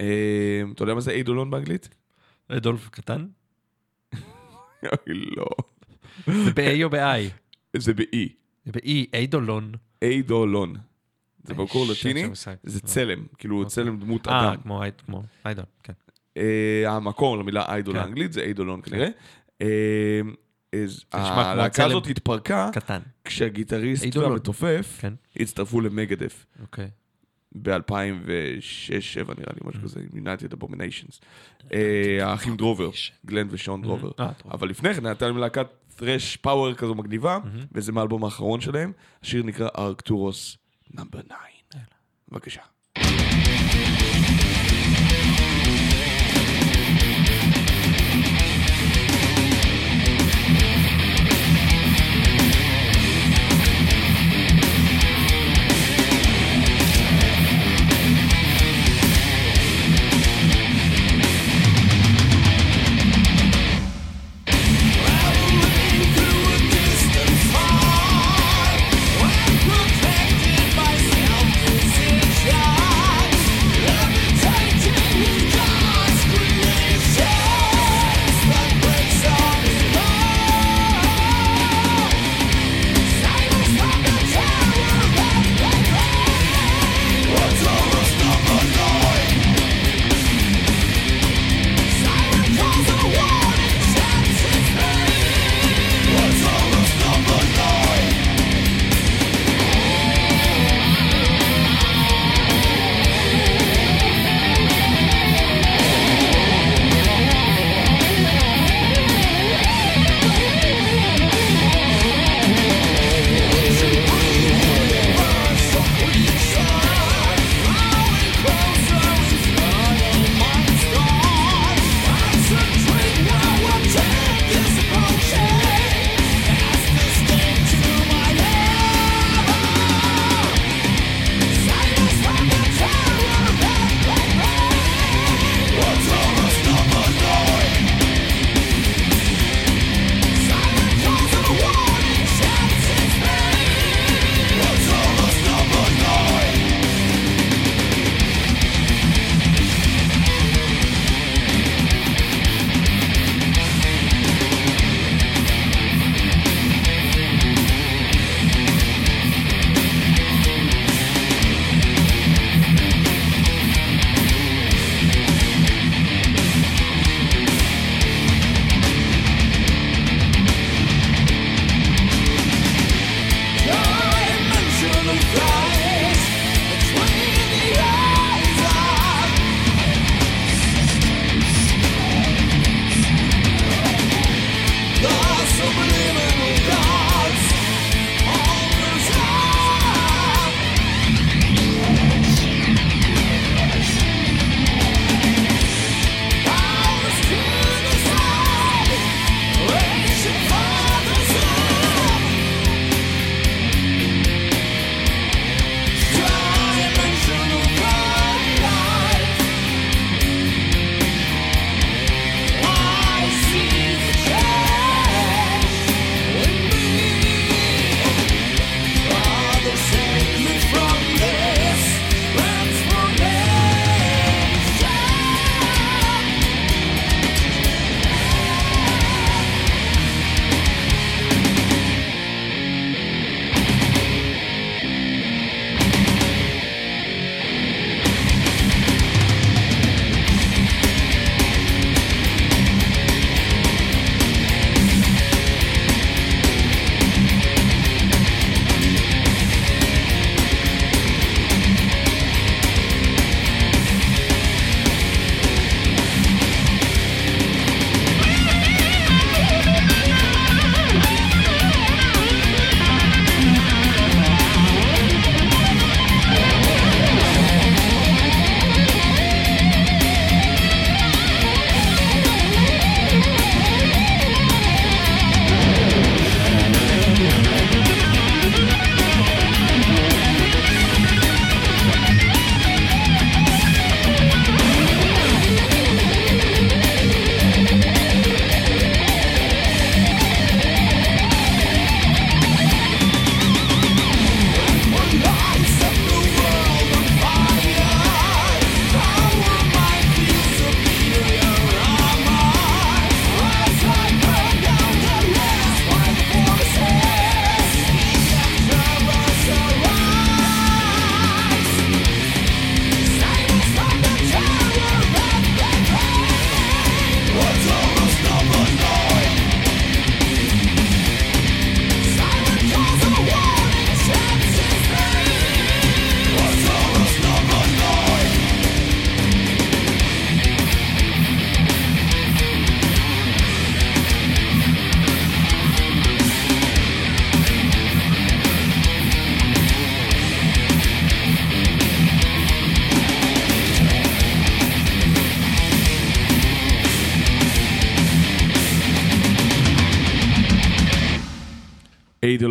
[0.00, 0.06] אה,
[0.74, 1.88] אתה יודע מה זה איידולון באנגלית?
[2.48, 3.26] אדולף קטן?
[4.84, 5.46] אוי, לא.
[6.26, 7.30] זה ב-A או ב-I?
[7.76, 8.16] זה ב-E.
[8.64, 9.72] זה ב-E, איידולון.
[10.02, 10.74] איידולון.
[11.44, 12.28] זה במקור שט, לטיני.
[12.62, 13.70] זה צלם, כאילו אוקיי.
[13.70, 14.60] צלם דמות אה, אדם.
[14.62, 15.92] כמו אייד- כמו איידול, כן.
[16.36, 18.00] אה, המקור למילה איידול כן.
[18.00, 19.08] האנגלית זה איידולון כנראה.
[20.74, 21.84] אה, הלהקה.
[21.84, 23.00] הזאת התפרקה קטן.
[23.24, 24.16] כשהגיטריסט.
[24.16, 25.12] והמתופף כן.
[25.36, 26.88] הצטרפו למגדף אוקיי.
[27.62, 27.74] ב-2006-2007
[29.38, 31.20] נראה לי, משהו כזה, United Abominations.
[31.72, 32.90] אה, האחים דרובר,
[33.26, 34.10] גלן ושון דרובר.
[34.20, 34.52] אה, טוב.
[34.52, 35.66] אבל לפני כן הייתה להם להקת
[35.98, 37.66] thrash פאוור כזו מגניבה, מהמם.
[37.72, 38.92] וזה מהאלבום האחרון שלהם.
[39.22, 40.58] השיר נקרא ארקטורוס
[40.94, 41.78] נאמבר 9.
[42.28, 42.60] בבקשה.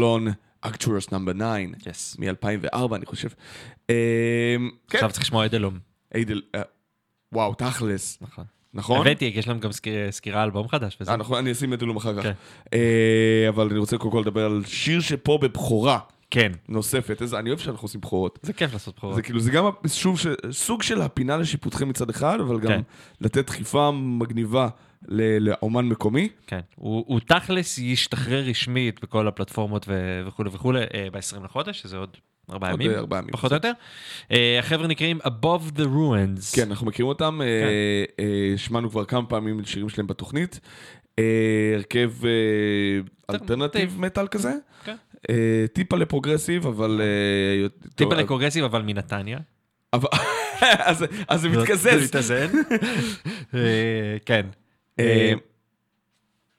[0.02, 0.28] איידלון,
[0.62, 1.46] אקטורס נאמבר 9,
[1.90, 2.20] Yes.
[2.20, 3.28] מ-2004 אני חושב.
[3.90, 3.96] אה,
[4.90, 5.80] כן, עכשיו צריך לשמוע אדלום.
[6.16, 6.62] איידל, אה,
[7.32, 8.46] וואו, תכלס, נכון.
[8.74, 9.02] נכון?
[9.02, 11.12] הבאתי, יש להם גם סקיר- סקירה אלבום חדש וזה.
[11.12, 12.24] אה, נכון, אני אשים איידלום אחר כך.
[12.24, 12.32] כן.
[12.74, 16.00] אה, אבל אני רוצה קודם כל לדבר על שיר שפה בבכורה
[16.32, 17.22] כן, נוספת.
[17.22, 18.40] איזה- אני אוהב שאנחנו עושים בכורות.
[18.42, 19.16] זה כיף לעשות בכורות.
[19.16, 22.82] זה כאילו, זה גם שוב ש- סוג של הפינה לשיפוטכם מצד אחד, אבל גם כן.
[23.22, 24.68] לתת דחיפה מגניבה
[25.10, 26.30] לאומן מקומי.
[26.48, 31.98] כן, הוא, הוא תכלס ישתחרר רשמית בכל הפלטפורמות ו- וכולי וכולי אה, ב-20 לחודש, שזה
[31.98, 32.18] עוד
[32.52, 33.32] ארבעה ימים, ארבעה ימים.
[33.32, 33.72] פחות או יותר.
[34.32, 36.56] אה, החבר'ה נקראים Above the Ruins.
[36.56, 37.48] כן, אנחנו מכירים אותם, אה,
[38.18, 38.58] כן.
[38.58, 40.60] שמענו כבר כמה פעמים שירים שלהם בתוכנית.
[41.76, 42.12] הרכב
[43.30, 44.54] אלטרנטיב מטאל כזה.
[44.86, 44.96] כן.
[45.74, 47.02] טיפה לפרוגרסיב, אבל...
[47.96, 49.40] טיפה לקורגסיב אבל מנתניה.
[51.30, 52.04] אז זה מתקזז.
[52.04, 52.48] מתאזן.
[53.54, 54.46] אה, כן.
[55.08, 55.34] אה,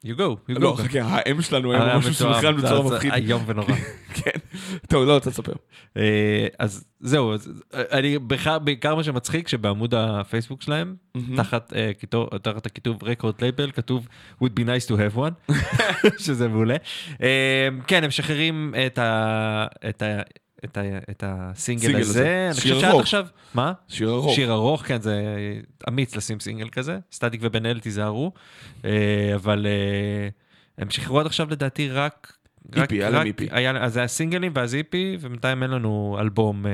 [0.06, 0.60] you go, you go.
[0.60, 3.12] לא, חכה, האם שלנו היה מסונכרן זה- בצורה זה מפחיד.
[3.12, 3.74] איום ונורא.
[4.14, 4.38] כן.
[4.88, 5.52] טוב, לא, אתה תספר.
[5.96, 7.34] אה, אז זהו,
[7.74, 10.96] אני בעיקר- מה שמצחיק שבעמוד הפייסבוק שלהם,
[11.36, 11.90] תחת אה,
[12.42, 14.08] תחת הכיתוב רקורד לייבל כתוב
[14.44, 15.52] would be nice to have one,
[16.24, 16.76] שזה מעולה.
[17.86, 19.66] כן, הם משחררים את ה-
[20.64, 22.48] את ה- את הסינגל סינגל הזה, הזה.
[22.50, 23.00] אני שיר ארוך.
[23.00, 23.72] עכשיו, מה?
[23.88, 24.34] שיר ארוך.
[24.34, 25.22] שיר ארוך, כן, זה
[25.88, 28.32] אמיץ לשים סינגל כזה, סטטיק ובן אל תיזהרו,
[28.84, 28.90] אה,
[29.34, 30.28] אבל אה,
[30.78, 32.32] הם שחררו עד עכשיו לדעתי רק...
[32.76, 33.42] רק- EP, היה להם EP.
[33.50, 36.66] היה, אז זה היה סינגלים ואז EP, ובינתיים אין לנו אלבום.
[36.66, 36.72] אה,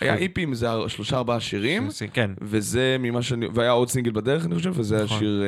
[0.00, 2.30] היה איפים, זה שלושה ארבעה שירים, כן.
[2.40, 3.46] וזה ממה שאני...
[3.54, 5.16] והיה עוד סינגל בדרך, אני חושב, וזה נכון.
[5.16, 5.42] השיר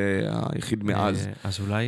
[0.54, 1.28] היחיד מאז.
[1.44, 1.86] אז אולי...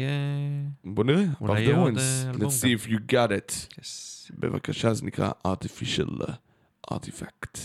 [0.85, 1.95] בוא נראה, אולי יהיה עוד,
[2.31, 3.75] אלבום Let's see if you got it.
[3.81, 4.18] yes.
[4.40, 6.24] בבקשה, זה נקרא artificial
[6.94, 7.60] artifact.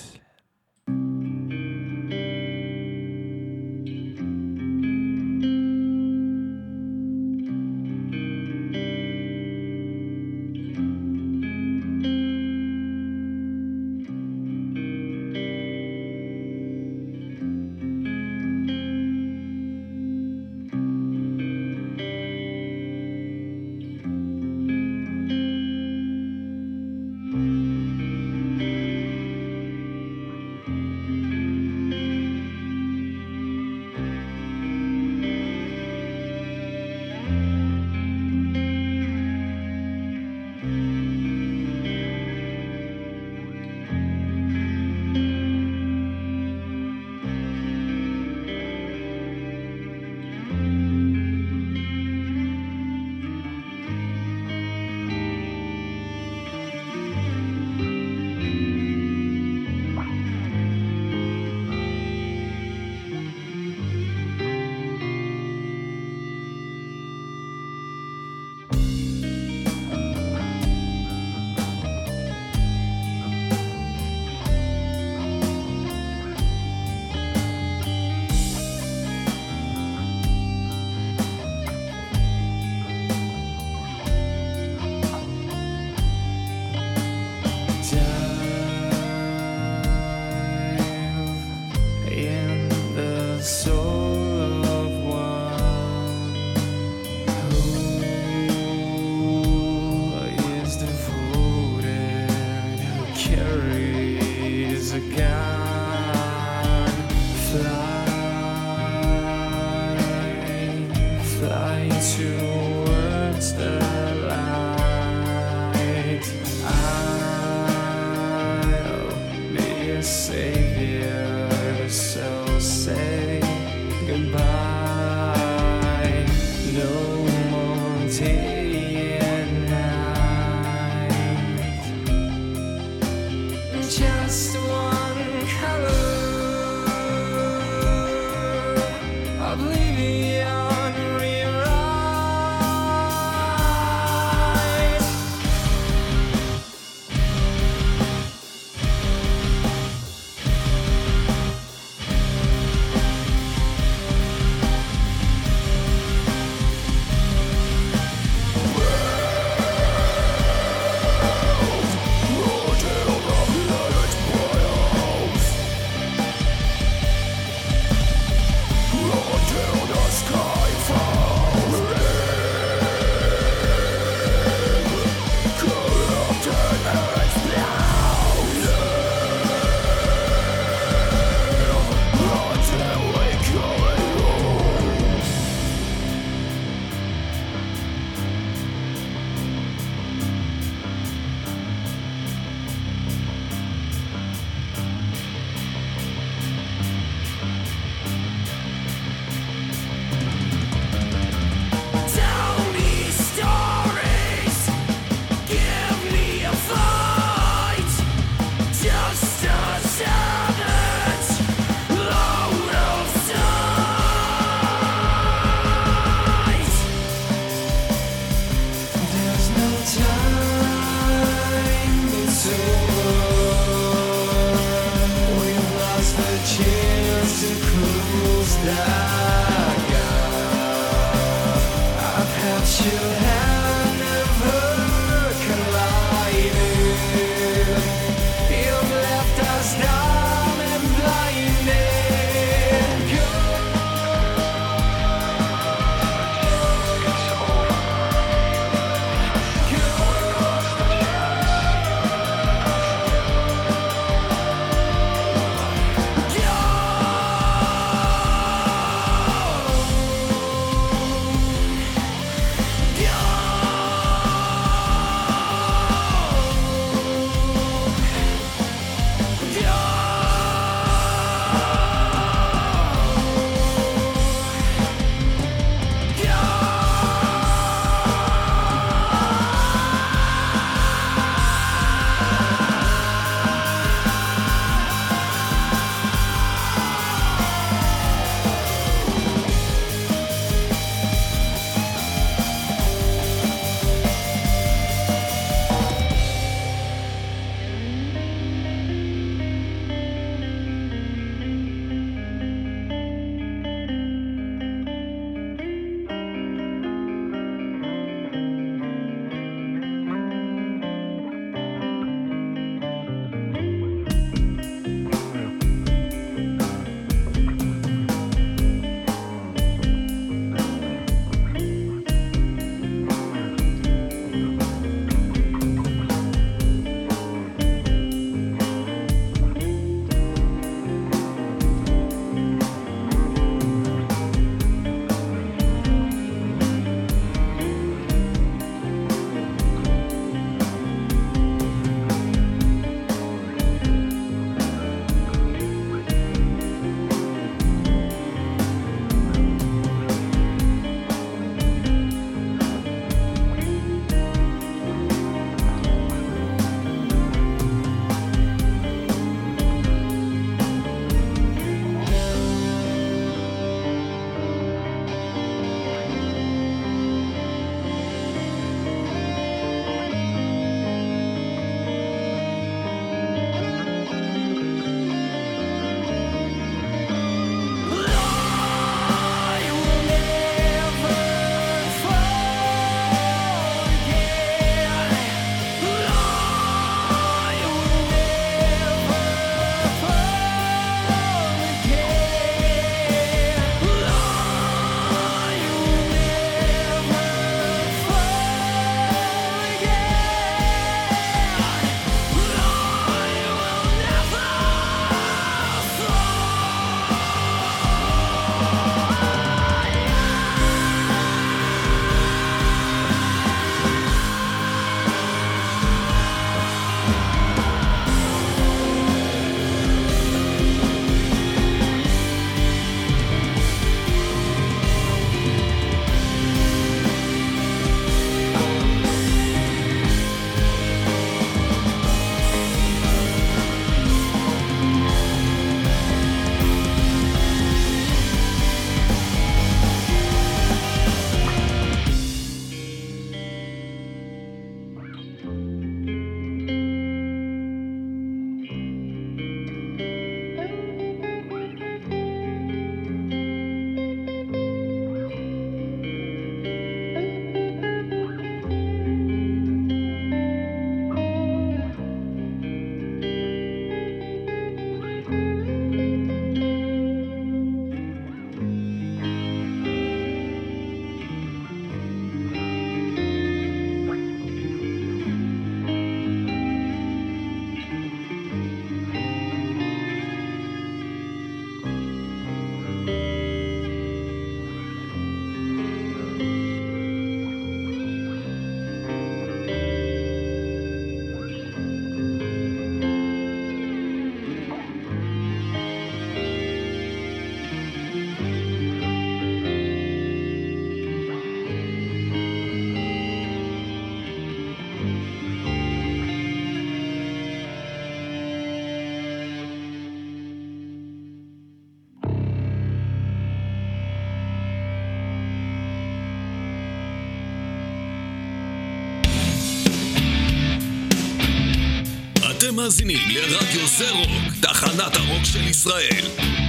[522.73, 526.62] אתם מאזינים לרדיו זה רוק, תחנת הרוק של ישראל.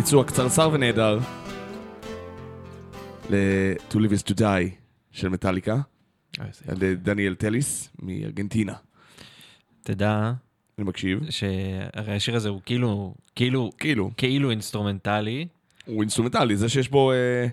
[0.00, 1.18] ביצוע קצרצר ונהדר
[3.30, 4.70] ל-To Live is to Die
[5.12, 5.76] של מטאליקה,
[6.52, 8.72] זה- על ידי דניאל טליס מארגנטינה.
[9.82, 10.32] תדע
[10.78, 11.20] אני מקשיב.
[11.30, 15.46] שהרי השיר הזה הוא כאילו, כאילו, כאילו, כאילו אינסטרומנטלי.
[15.86, 17.12] הוא אינסטרומנטלי, זה שיש בו...
[17.12, 17.46] אה,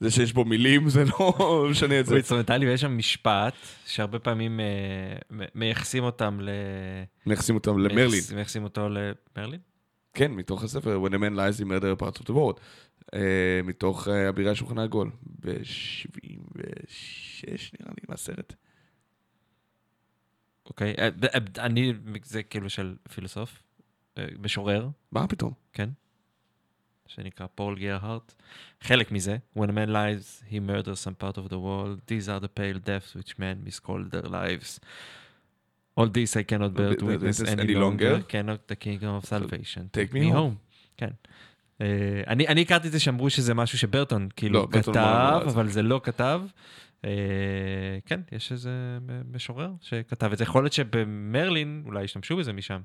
[0.00, 1.32] זה שיש בו מילים, זה לא
[1.70, 2.12] משנה את זה.
[2.12, 3.54] הוא אינסטרומנטלי ויש שם משפט
[3.86, 6.48] שהרבה פעמים אה, מייחסים אותם ל...
[7.26, 8.08] מייחסים אותם למרלין.
[8.10, 9.60] מייחס- מייחסים אותו למרלין?
[10.14, 12.60] כן, מתוך הספר When a man lies in murder parts of the world.
[13.14, 15.10] אה, מתוך אה, אבירי השולחן העגול.
[15.40, 17.48] ב-76
[17.80, 18.54] נראה לי, מהסרט.
[20.66, 20.94] אוקיי.
[20.98, 21.92] אה, אה, אני,
[22.24, 23.62] זה כאילו של פילוסוף,
[24.18, 25.52] אה, משורר, מה פתאום?
[25.72, 25.90] כן?
[27.06, 28.34] שנקרא פול גרהארט.
[28.80, 32.00] חלק מזה, When a man lies, he murders some part of the world.
[32.06, 34.80] These are the pale deaths which men miscall their lives.
[35.98, 38.12] All this I cannot bear to witness any longer.
[38.28, 39.82] cannot the kingdom of salvation.
[39.92, 40.54] Take me home.
[40.96, 41.10] כן.
[41.80, 41.86] אה,
[42.26, 45.40] אני אני הכרתי את זה שאמרו שזה משהו שברטון כאילו לא, כתב.
[45.46, 46.40] אבל זה לא כתב.
[47.04, 47.10] אה,
[48.06, 48.98] כן, יש איזה
[49.32, 50.44] משורר שכתב את זה.
[50.44, 52.80] יכול להיות שבמרלין אולי השתמשו בזה משם.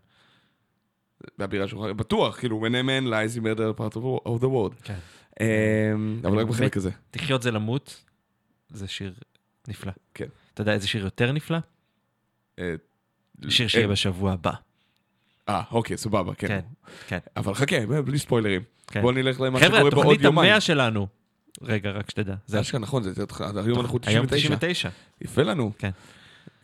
[1.38, 4.84] באבירי השולחן, בטוח, כאילו, When a man lies in murder parts of the world.
[4.84, 5.00] כן.
[5.42, 6.90] אה, אבל רק בחלק הזה.
[7.16, 8.04] לחיות זה למות,
[8.70, 9.14] זה שיר
[9.68, 9.92] נפלא.
[10.14, 10.28] כן.
[10.54, 11.58] אתה יודע איזה שיר יותר נפלא?
[13.46, 14.52] אה, שיר שיהיה אה, בשבוע הבא.
[15.50, 16.48] אה, אוקיי, סבבה, כן.
[16.48, 16.60] כן,
[17.08, 18.62] כן, אבל חכה, בלי ספוילרים.
[18.88, 19.02] כן.
[19.02, 20.50] בוא נלך למה חבר'ה, שקורה בעוד התוכנית יומיים.
[20.50, 21.08] המאה שלנו.
[21.62, 22.36] רגע, רק שתדע.
[22.48, 23.60] זה אשכרה נכון, זה יותר...
[23.66, 24.56] היום אנחנו היום 99.
[24.56, 24.90] 99.
[25.22, 25.72] יפה לנו.
[25.78, 25.90] כן.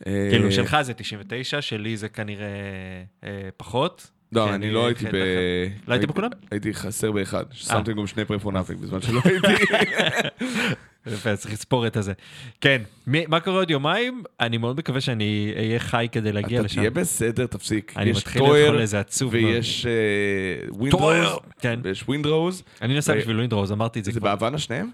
[0.06, 2.46] אה, כאילו, שלך זה 99, שלי זה כנראה
[3.24, 4.10] אה, פחות.
[4.32, 5.16] לא, אני לא הייתי ב...
[5.88, 6.30] לא היית בכולם?
[6.50, 7.44] הייתי חסר באחד.
[7.50, 7.54] אה.
[7.54, 9.64] ששמתם גם שני פרפונאפים בזמן שלא הייתי.
[11.06, 12.12] יפה, צריך לספור את הזה.
[12.60, 14.22] כן, מי- מה קורה עוד יומיים?
[14.40, 16.76] אני מאוד מקווה שאני אהיה חי כדי להגיע אתה לשם.
[16.80, 17.92] תהיה בסדר, תפסיק.
[17.96, 19.44] אני מתחיל להיות טויר, חולה, זה עצוב מאוד.
[19.54, 19.86] ויש
[20.68, 21.26] Wind Rose,
[21.60, 22.62] כן, ויש Wind Rose.
[22.82, 24.28] אני נסע ו- בשביל Wind Rose, אמרתי את זה זה כבר.
[24.34, 24.90] בהוואנה שניהם?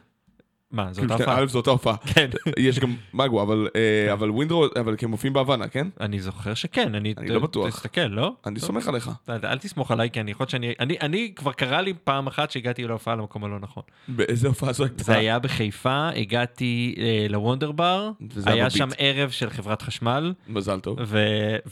[0.77, 1.43] מה, זו כאילו, אותה הופעה?
[1.43, 1.97] א', זו אותה הופעה.
[1.97, 2.31] כן.
[2.59, 5.89] יש גם מגו, אבל אה, אבל Wind Rose, אבל כי הם מופיעים בהוואנה, כן?
[6.01, 7.15] אני זוכר שכן, אני...
[7.19, 7.69] אני לא בטוח.
[7.69, 8.33] תסתכל, לא?
[8.47, 8.67] אני טוב.
[8.67, 9.11] סומך עליך.
[9.29, 10.75] אל תסמוך עליי, כי אני יכול שאני...
[10.81, 13.83] אני- כבר קרה לי פעם אחת שהגעתי להופעה למקום הלא נכון.
[14.09, 15.05] באיזה הופעה זו הייתה?
[15.05, 18.11] זה היה בחיפה, הגעתי אה, לוונדר בר,
[18.47, 18.71] היה.
[18.71, 20.99] שם ערב של חברת חשמל, מזל טוב.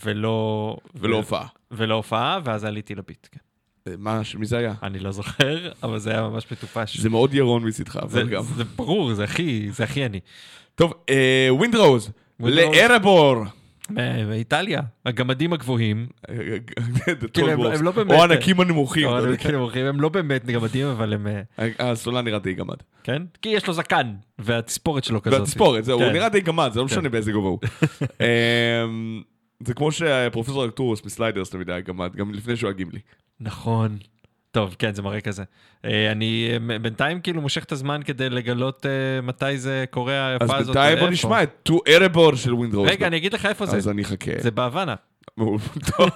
[0.04, 0.76] ולא...
[0.94, 1.46] ולא הופעה.
[1.70, 3.40] ולא הופעה, ואז עליתי לביט, כן.
[3.88, 4.74] אה, מה, מי זה היה?
[4.82, 6.96] אני לא זוכר, אבל זה היה ממש מטופש.
[7.00, 8.42] זה מאוד ירון מצידך, זה, אבל גם.
[8.56, 10.20] זה ברור, זה הכי, זה הכי אני.
[10.74, 12.76] טוב, אה, ווינדרוז, ווינדרוז.
[12.76, 13.44] לארבור.
[13.90, 13.94] מ-
[14.28, 16.34] באיטליה, הגמדים הגבוהים, אה,
[17.32, 19.08] כאילו, הם- לא באמת- או הענקים הנמוכים.
[19.08, 19.36] יודע.
[19.36, 21.26] כאילו הולכים, הם לא באמת גמדים, אבל הם...
[21.58, 22.76] אה, הסולן נראה די גמד.
[23.02, 23.22] כן?
[23.42, 25.40] כי יש לו זקן, והתספורת שלו כזאת.
[25.40, 26.12] והתספורת, זהו, הוא כן.
[26.12, 26.92] נראה די גמד, זה לא כן.
[26.94, 27.58] משנה באיזה גובה הוא.
[29.60, 32.98] זה כמו שפרופסור ארתורו מסליידרס תמיד היה גמד, גם לפני שהוא היה גימלי.
[33.40, 33.98] נכון.
[34.50, 35.42] טוב, כן, זה מראה כזה.
[35.84, 40.40] אה, אני אה, בינתיים כאילו מושך את הזמן כדי לגלות אה, מתי זה קורה, אז
[40.40, 40.76] ההופעה הזאת.
[40.76, 41.10] בינתיים בוא.
[41.10, 42.88] נשמע את To Erebor של Wind Rose.
[42.90, 43.76] רגע, אני אגיד לך איפה זה.
[43.76, 44.32] אז אני אחכה.
[44.38, 44.94] זה בהוואנה.
[45.96, 46.10] טוב.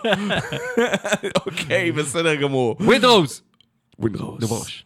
[1.46, 2.76] אוקיי, בסדר גמור.
[2.80, 3.42] ווינדרוס!
[3.98, 4.84] ווינדרוז.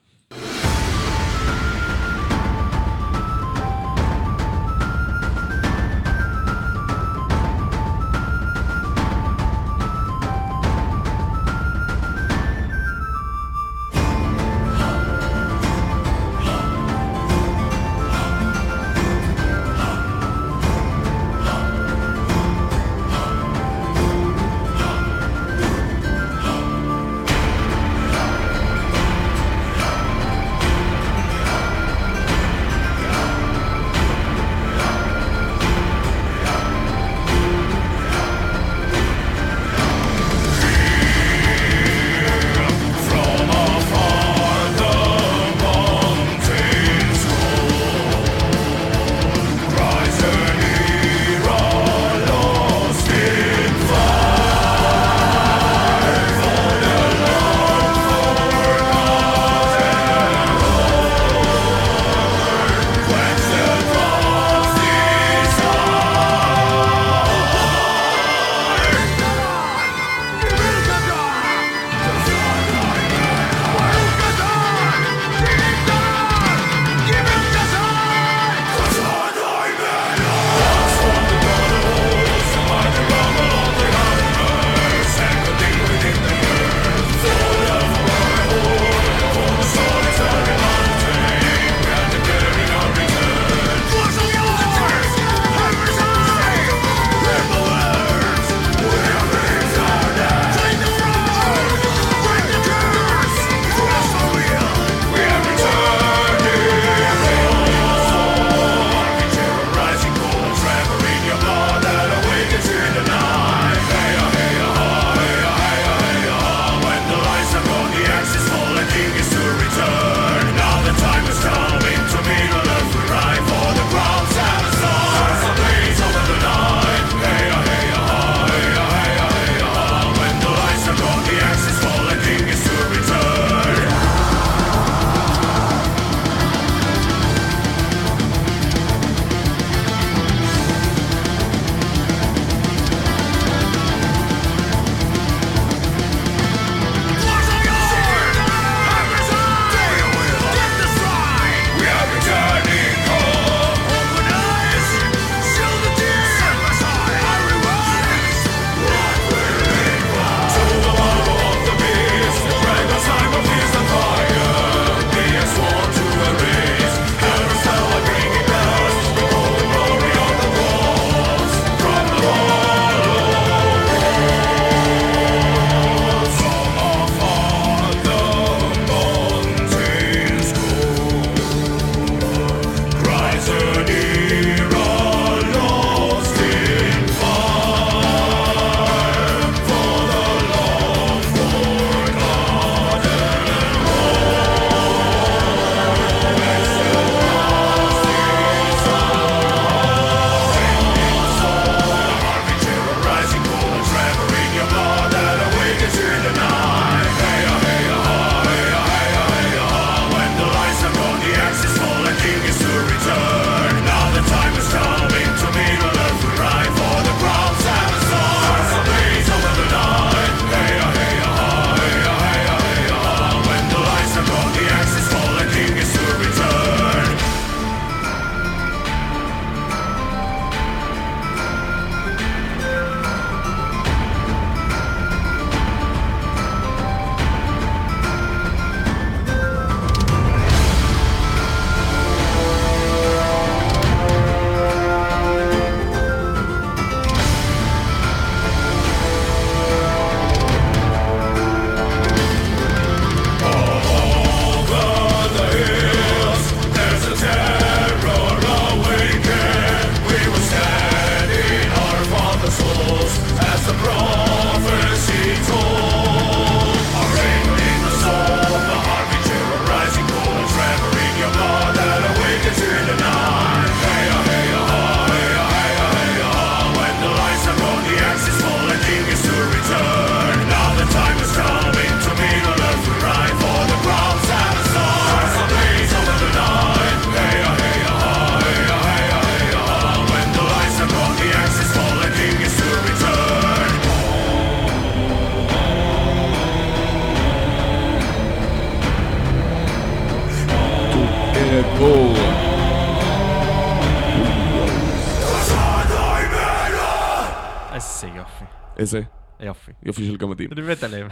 [309.85, 310.51] יופי של גמדים.
[310.53, 311.09] אני מת עליהם.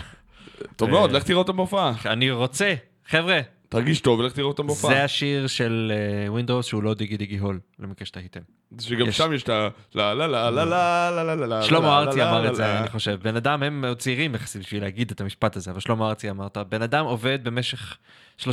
[0.77, 1.93] טוב מאוד, אה, לך תראו אותם בהופעה.
[2.07, 2.75] אני רוצה.
[3.07, 3.41] חבר'ה.
[3.69, 4.91] תרגיש טוב ולך תראו אותם בהופעה.
[4.91, 8.41] זה השיר של אה, ווינדרוס שהוא לא דיגי דיגי הול, למקרה שתהיתם.
[8.81, 9.69] שגם שם יש את ה...
[9.95, 11.63] לא, לא, לא, לא, לא, לא, לא, לא.
[11.63, 13.19] שלמה ארצי אמר את זה, אני חושב.
[13.23, 16.83] בן אדם, הם צעירים יחסית בשביל להגיד את המשפט הזה, אבל שלמה ארצי אמרת, בן
[16.83, 17.97] אדם עובד במשך
[18.41, 18.45] 30-40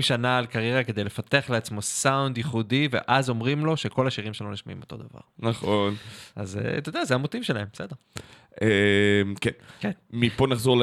[0.00, 4.80] שנה על קריירה כדי לפתח לעצמו סאונד ייחודי, ואז אומרים לו שכל השירים שלו נשמעים
[4.80, 5.20] אותו דבר.
[5.38, 5.94] נכון.
[6.36, 7.96] אז אה, אתה יודע, זה המוטיב שלהם, בסדר.
[8.62, 8.68] אה,
[9.40, 9.50] כן.
[9.80, 9.90] כן.
[10.12, 10.76] מפה נחזור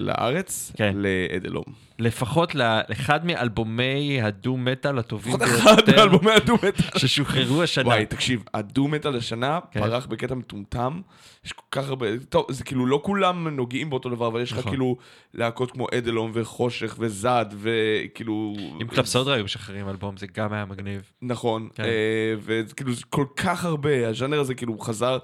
[0.00, 0.94] לארץ, כן.
[0.96, 1.87] לאדלום.
[1.98, 6.98] לפחות לאחד מאלבומי הדו-מטאל הטובים לפחות אחד ביותר מאלבומי הדו-מטאל.
[6.98, 7.86] ששוחררו השנה.
[7.86, 9.80] וואי, תקשיב, הדו-מטאל השנה כן.
[9.80, 11.00] פרח בקטע מטומטם.
[11.44, 14.58] יש כל כך הרבה, טוב, זה כאילו לא כולם נוגעים באותו דבר, אבל יש לך
[14.58, 14.70] נכון.
[14.72, 14.96] כאילו
[15.34, 18.54] להקות כמו אדלום וחושך וזד, וכאילו...
[18.82, 21.02] אם קלפסודרה היו משחררים אלבום, זה גם היה מגניב.
[21.22, 21.84] נכון, כן.
[21.84, 25.18] אה, וכאילו זה כל כך הרבה, הז'אנר הזה כאילו חזר,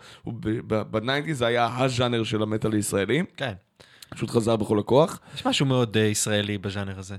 [0.90, 3.52] בניינטיז זה היה הז'אנר של המטאל הישראלי, כן.
[4.14, 5.20] פשוט חזר בכל הכוח.
[5.34, 7.16] יש משהו מאוד אה, ישראלי בז'אנר הזה.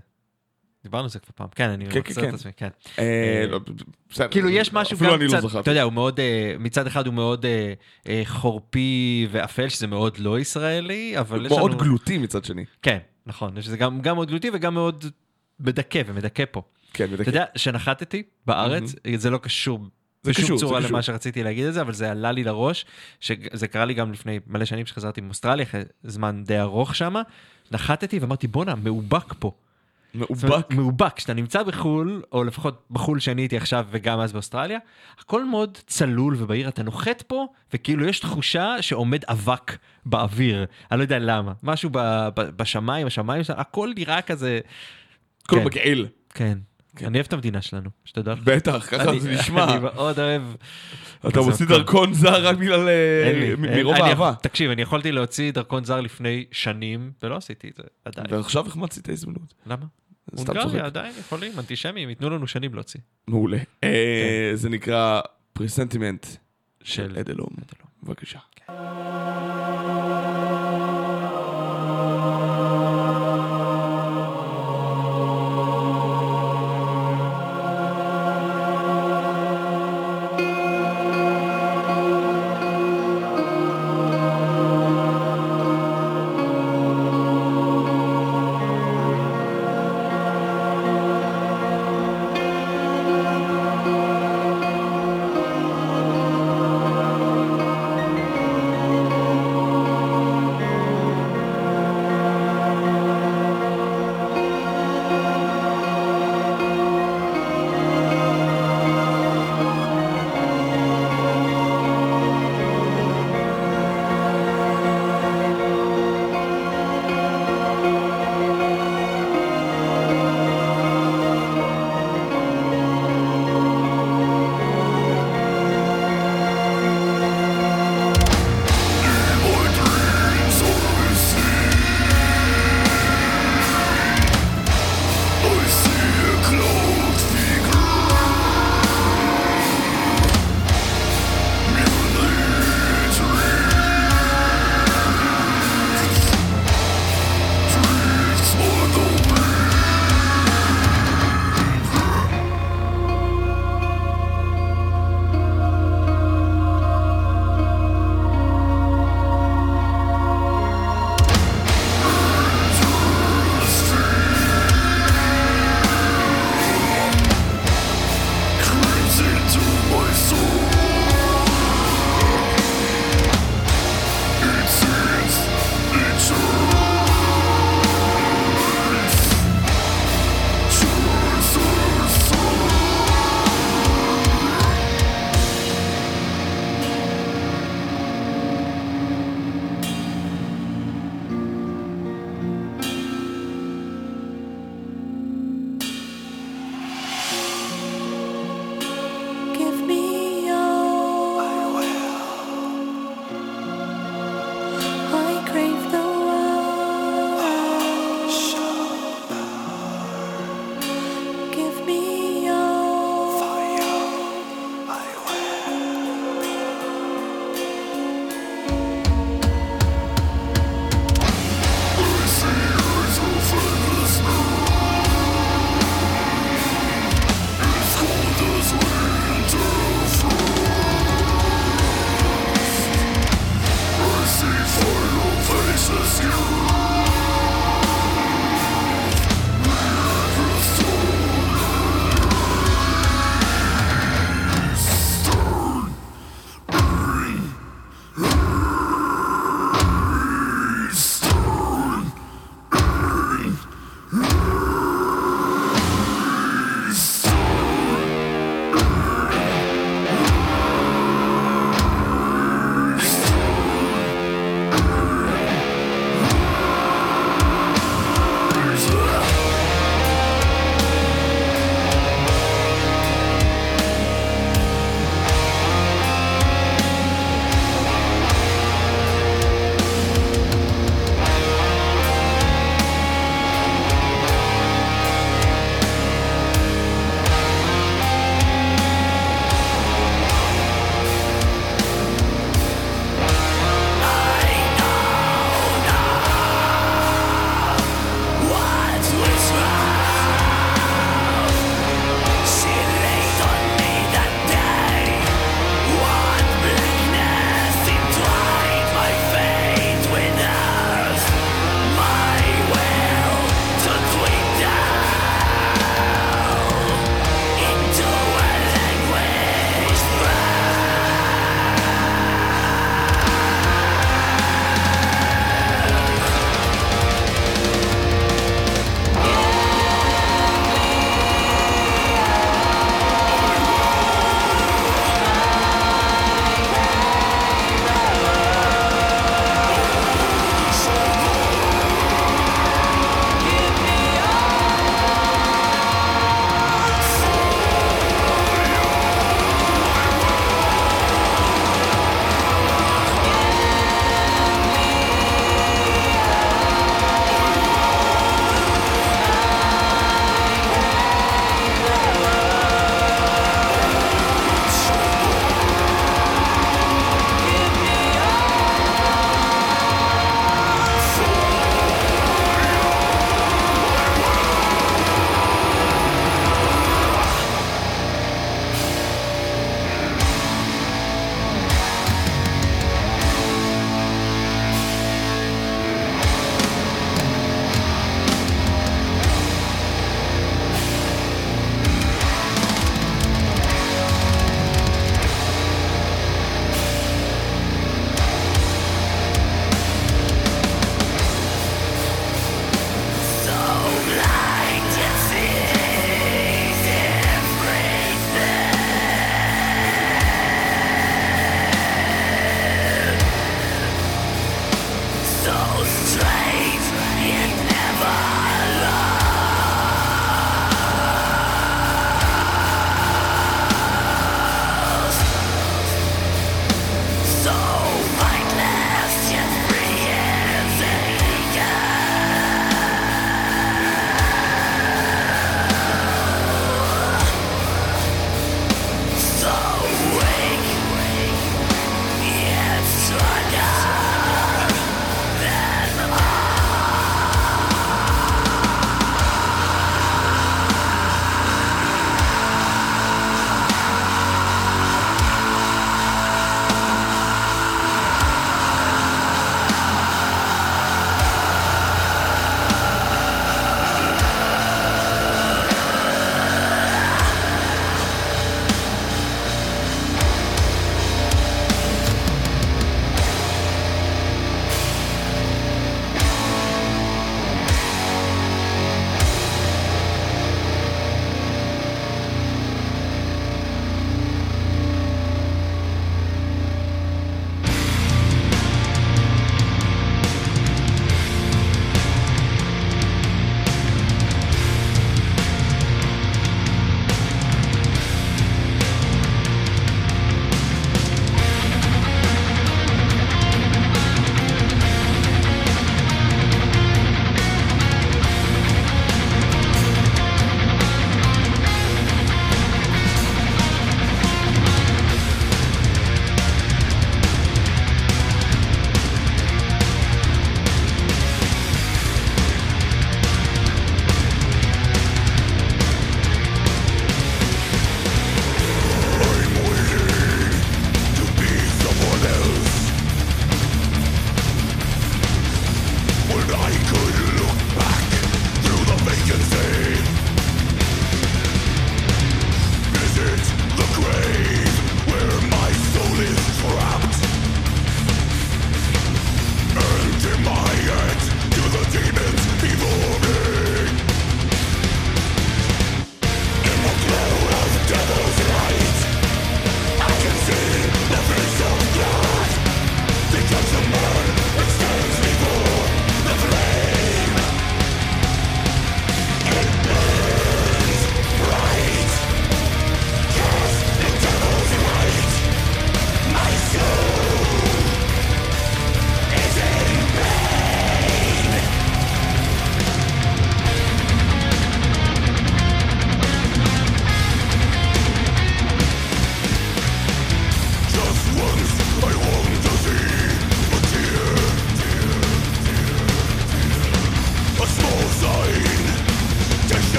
[0.85, 2.67] דיברנו על זה כבר פעם, כן, אני כן, מחזיר כן, את עצמי, כן.
[2.99, 3.59] אה, לא,
[4.09, 4.27] בסדר.
[4.27, 5.59] כאילו יש משהו גם לא קצת.
[5.59, 7.73] אתה יודע, הוא מאוד, אה, מצד אחד הוא מאוד אה,
[8.09, 11.59] אה, חורפי ואפל, שזה מאוד לא ישראלי, אבל יש לנו...
[11.59, 12.65] מאוד גלותי מצד שני.
[12.81, 15.05] כן, נכון, יש גם מאוד גלותי וגם מאוד
[15.59, 16.61] מדכא ומדכא פה.
[16.93, 17.29] כן, אתה מדכא.
[17.29, 19.79] יודע, כשנחתתי בארץ, זה לא קשור.
[20.25, 20.79] זה בשום קשור, זה צורה.
[20.79, 22.85] למה שרציתי להגיד את זה, אבל זה עלה לי לראש,
[23.19, 27.15] שזה קרה לי גם לפני מלא שנים שחזרתי מאוסטרליה, אחרי זמן די ארוך שם,
[27.71, 29.51] נחתתי ואמרתי, בואנה, מאובק פה.
[30.15, 30.71] מאובק.
[30.71, 34.79] מאובק, כשאתה נמצא בחו"ל, או לפחות בחו"ל שאני הייתי עכשיו וגם אז באוסטרליה,
[35.19, 41.03] הכל מאוד צלול ובהיר, אתה נוחת פה, וכאילו יש תחושה שעומד אבק באוויר, אני לא
[41.03, 41.99] יודע למה, משהו ב,
[42.35, 44.59] ב, בשמיים, השמיים, הכל נראה כזה,
[45.45, 45.65] הכל כן.
[45.65, 46.07] מגעיל.
[46.29, 46.57] כן.
[46.95, 47.05] כן.
[47.05, 48.39] אני אוהב את המדינה שלנו, שתדע לך.
[48.43, 49.63] בטח, ככה זה נשמע.
[49.63, 50.41] אני מאוד אוהב.
[51.27, 51.65] אתה מוציא.
[51.65, 52.87] דרכון זר רק בגלל...
[52.89, 54.33] אה, מרוב אהבה.
[54.41, 58.27] תקשיב, אני יכולתי להוציא דרכון זר לפני שנים, ולא עשיתי את זה עדיין.
[58.29, 59.53] ועכשיו החמצתי את ההזדמנות.
[59.65, 59.85] למה?
[60.37, 62.99] הונגריה עדיין יכולים, אנטישמים, ייתנו לנו שנים להוציא.
[63.27, 63.57] מעולה.
[63.83, 65.21] אה, זה נקרא
[65.53, 66.25] פרסנטימנט
[66.83, 67.49] של של אדלום.
[68.03, 68.39] בבקשה.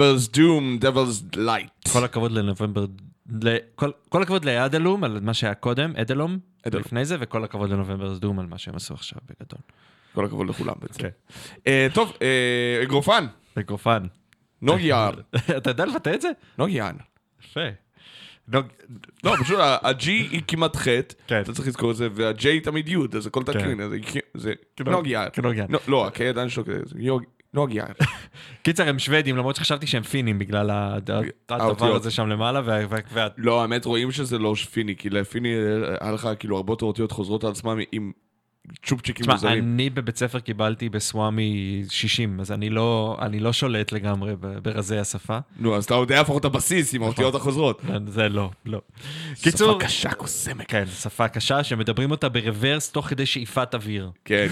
[0.00, 1.92] November's Doom, Devil's Light.
[1.92, 2.86] כל הכבוד לנובמבר,
[3.42, 6.82] ל- כל- כל הכבוד לאדלום על מה שהיה קודם, אדלום, אדלום.
[6.84, 9.60] לפני זה, וכל הכבוד לנובמבר דום על מה שהם עשו עכשיו בגדול.
[10.14, 11.02] כל הכבוד לכולם בעצם.
[11.02, 11.08] כן.
[11.66, 14.02] אה, טוב, אה, אגרופן, מיקרופן.
[14.62, 15.10] נוגיאן.
[15.56, 16.28] אתה יודע לבטא את זה?
[16.58, 16.94] נוגיאן.
[17.44, 17.60] יפה.
[18.48, 18.66] נוג-
[19.24, 20.86] לא, פשוט ה-G היא כמעט ח',
[21.26, 21.40] כן.
[21.40, 23.92] אתה צריך לזכור את זה, וה-J תמיד י', אז הכל תקרין, אז
[24.34, 24.52] זה
[24.86, 25.26] נוגיאן.
[25.68, 26.64] נו, לא, ה-K עדיין שלו
[27.54, 27.92] יוג- נוגיאן.
[28.62, 31.20] קיצר, הם שוודים, למרות שחשבתי שהם פינים בגלל הדבר.
[31.96, 32.60] הזה שם למעלה,
[33.38, 37.12] לא, האמת רואים שזה לא פיני, כי לפיני אה, היה לך כאילו הרבה יותר אותיות
[37.12, 38.12] חוזרות על עצמם עם
[38.86, 39.64] צ'ופצ'יקים תשמע, מוזרים.
[39.64, 45.38] אני בבית ספר קיבלתי בסוואמי 60, אז אני לא, אני לא שולט לגמרי ברזי השפה.
[45.58, 47.82] נו, אז אתה יודע לפחות את הבסיס עם האותיות החוזרות.
[48.06, 48.80] זה לא, לא.
[49.42, 50.64] קיצור, שפה קשה קוסמת.
[50.68, 54.10] כן, שפה קשה שמדברים אותה ברוורס תוך כדי שאיפת אוויר.
[54.24, 54.46] כן,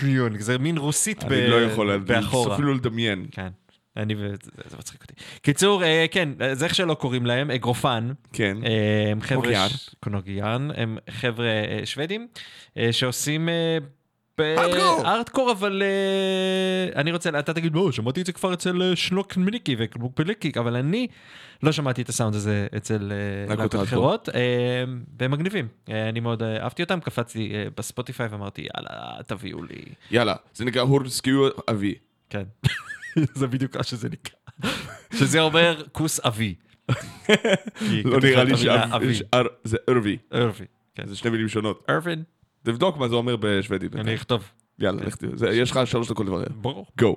[0.00, 0.38] כן.
[0.38, 2.54] זה מין רוסית ב- אני לא יכול באחורה.
[2.54, 3.26] אפילו לדמיין.
[3.30, 3.48] כן.
[3.96, 4.34] אני ו...
[4.68, 5.14] זה, מצחיק אותי.
[5.42, 8.10] קיצור, אה, כן, זה איך שלא קוראים להם, אגרופן.
[8.32, 8.56] כן.
[8.64, 9.36] אה, הם חבר'ה...
[9.42, 9.68] קונוגיאן.
[9.68, 10.68] ש- קונוגיאן.
[10.76, 12.28] הם חבר'ה אה, שוודים,
[12.76, 13.48] אה, שעושים...
[13.48, 13.78] אה,
[15.04, 15.52] ארטקור.
[15.52, 15.82] אבל
[16.96, 21.06] אני רוצה, אתה תגיד, לא, שמעתי את זה כבר אצל שנוק מניקי וקלוקפליקיק, אבל אני
[21.62, 23.12] לא שמעתי את הסאונד הזה אצל
[23.48, 23.74] להקות.
[23.82, 24.28] אחרות,
[25.18, 25.68] והם מגניבים.
[25.88, 29.82] אני מאוד אה, אהבתי אותם, קפצתי בספוטיפיי ואמרתי, יאללה, תביאו לי.
[30.10, 31.94] יאללה, זה נקרא הורסקיו אבי.
[32.30, 32.44] כן.
[33.34, 34.70] זה בדיוק מה שזה נקרא.
[35.14, 36.54] שזה אומר כוס אבי.
[38.04, 38.58] לא נראה לי את המילה
[38.88, 38.92] שאב...
[38.94, 39.14] אבי.
[39.14, 40.16] ש- אר- זה ארווי.
[40.34, 40.66] ארווי.
[40.94, 41.06] כן.
[41.06, 41.84] זה שני מילים שונות.
[41.90, 42.22] ארווין,
[42.62, 43.96] תבדוק מה זה אומר בשוודית.
[43.96, 44.44] אני אכתוב.
[44.78, 45.54] יאללה, לך תראה.
[45.54, 46.44] יש לך שלוש דקות לברר.
[46.50, 46.86] ברור.
[46.98, 47.16] גו.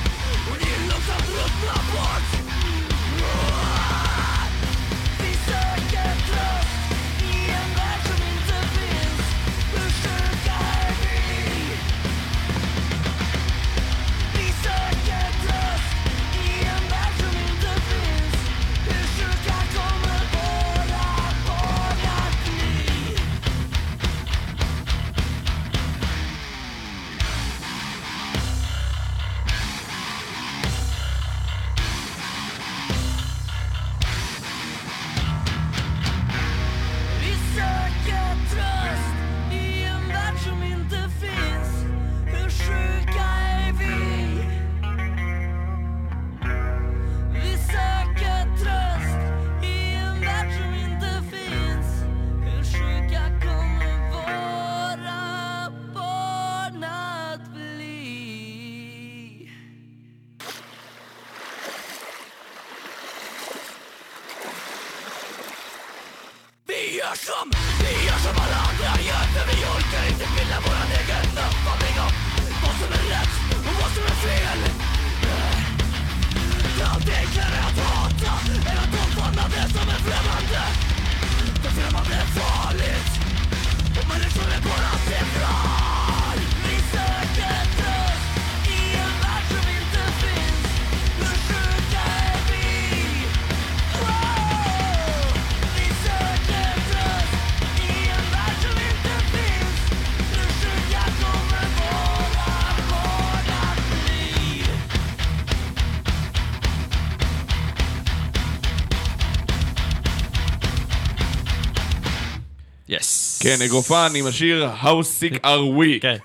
[113.57, 116.01] כן, אגרופן עם השיר How sick are we.
[116.01, 116.15] כן.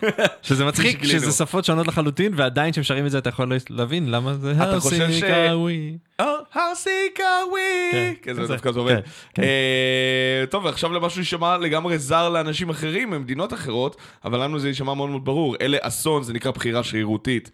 [0.42, 1.04] שזה מצחיק.
[1.04, 4.96] שזה שפות שונות לחלוטין, ועדיין כששרים את זה אתה יכול להבין למה זה אתה חושב
[5.10, 5.96] ש- הסייקאווי.
[6.22, 6.24] Oh,
[6.54, 8.16] how sick are we.
[8.22, 8.46] כן, זה.
[8.46, 8.94] דווקא זה עובד.
[8.94, 9.00] כן,
[9.34, 9.42] כן.
[9.42, 14.94] אה, טוב, ועכשיו למשהו יישמע לגמרי זר לאנשים אחרים ממדינות אחרות, אבל לנו זה יישמע
[14.94, 15.56] מאוד מאוד ברור.
[15.60, 17.50] אלה אסון, זה נקרא בחירה שרירותית.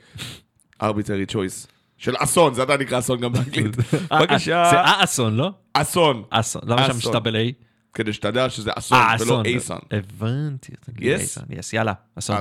[0.82, 1.66] arbitrary choice.
[1.98, 3.76] של אסון, זה עדיין נקרא אסון גם באנגלית.
[3.78, 4.64] אה, אה, בבקשה.
[4.70, 5.50] זה אסון, לא?
[5.74, 6.22] אסון.
[6.30, 6.62] אסון.
[6.66, 7.52] למה שם דאבל איי?
[7.94, 9.46] כדי שתדע שזה אסון אה, ולא אסון.
[9.46, 9.78] אייסון.
[9.90, 10.72] הבנתי.
[11.50, 12.36] יס, יאללה, אסון.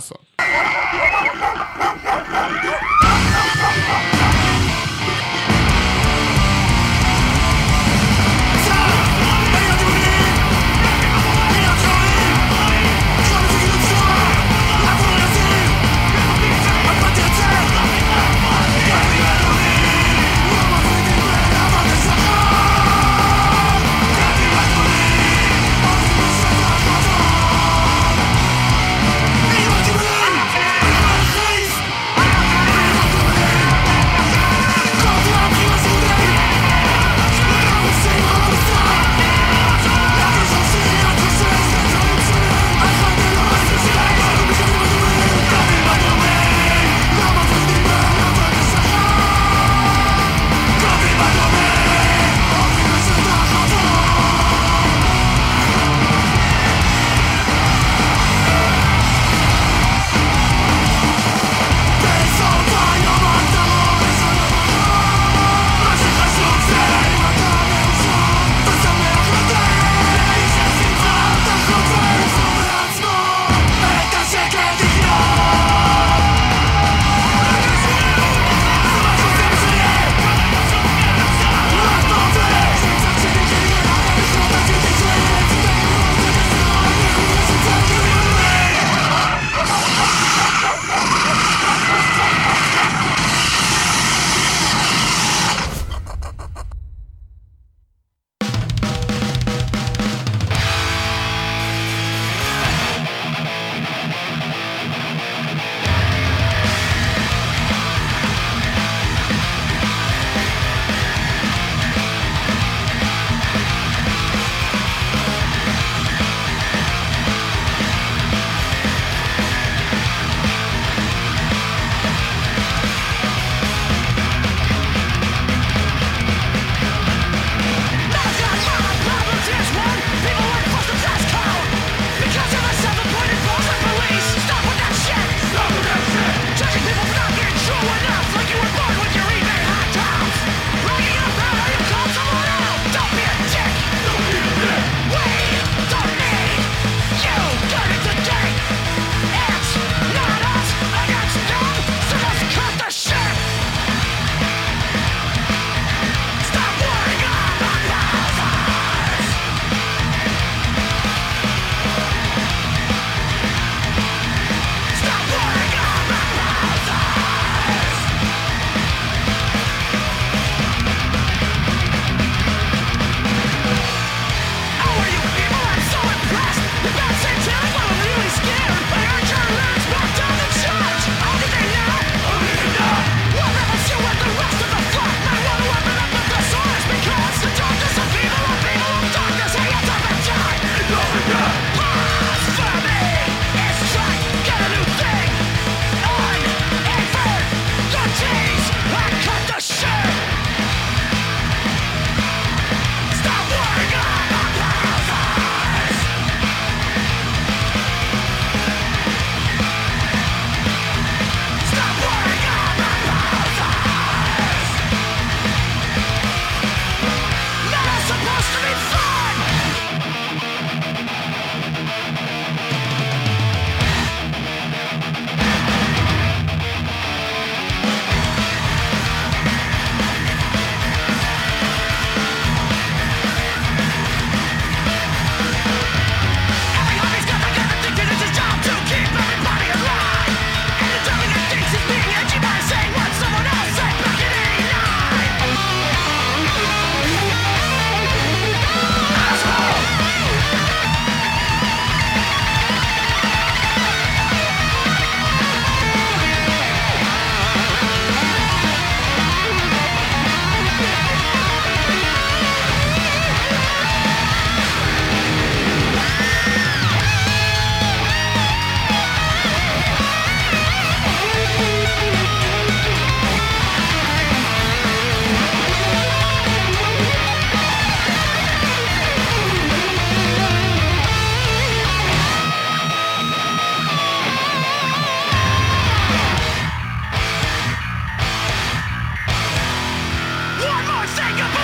[291.31, 291.60] Singapore!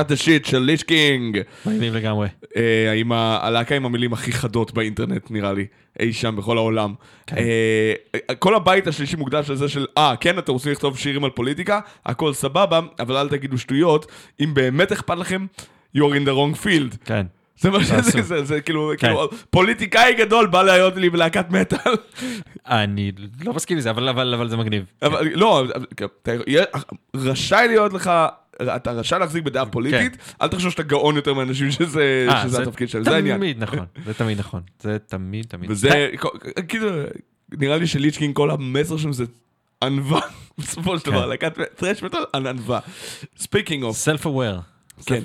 [0.00, 1.38] Cut the shit של ליץ' קינג.
[1.66, 2.28] מגניב לגמרי.
[2.56, 5.66] אה, עם ה- הלהקה עם המילים הכי חדות באינטרנט, נראה לי,
[6.00, 6.94] אי שם בכל העולם.
[7.36, 7.92] אה,
[8.38, 12.32] כל הבית השלישי מוקדש לזה של, אה, כן, אתם רוצים לכתוב שירים על פוליטיקה, הכל
[12.32, 14.06] סבבה, אבל אל תגידו שטויות,
[14.40, 15.46] אם באמת אכפת לכם,
[15.96, 16.96] you're in the wrong field.
[17.04, 17.26] כן.
[17.60, 18.22] זה מה שזה.
[18.22, 19.06] זה, זה כאילו, כן.
[19.06, 21.92] כאילו, פוליטיקאי גדול בא להיות לי בלהקת מטאל.
[22.66, 23.12] אני
[23.44, 24.84] לא מסכים לזה, אבל- אבל אבל זה מגניב.
[25.02, 25.64] אבל לא,
[26.22, 26.64] אתה יהיה-
[27.16, 28.10] רשאי להיות לך,
[28.62, 32.34] אתה רשאי להחזיק בדעה פוליטית, אל תחשוב שאתה גאון יותר מאנשים שזה כן.
[32.36, 33.36] אה, שזה התפקיד שלהם, זה העניין.
[33.36, 34.62] תמיד נכון, זה תמיד נכון.
[34.80, 35.70] זה תמיד תמיד.
[35.70, 36.08] וזה,
[36.68, 36.90] כאילו,
[37.52, 39.24] נראה לי שליצ'קין כל המסר שם זה
[39.82, 40.20] ענווה,
[40.58, 41.28] בסופו של דבר, כן.
[41.28, 42.80] להקת טרש מטאל, ענווה.
[43.36, 44.60] Speaking of, self aware.
[45.06, 45.20] כן,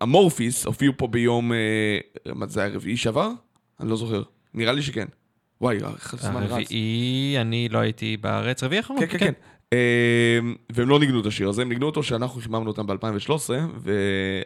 [0.00, 3.30] אמורפיס הופיעו פה ביום, אה, מה זה היה רביעי שעבר?
[3.80, 4.22] אני לא זוכר,
[4.54, 5.06] נראה לי שכן.
[5.60, 5.76] וואי,
[6.12, 6.50] הזמן רץ.
[6.50, 8.62] הרביעי, אני לא הייתי בארץ.
[8.62, 9.00] רביעי האחרון?
[9.00, 9.32] כן, כן, כן.
[9.72, 13.92] אמ, והם לא ניגנו את השיר הזה, הם ניגנו אותו שאנחנו חיממנו אותם ב-2013, ו...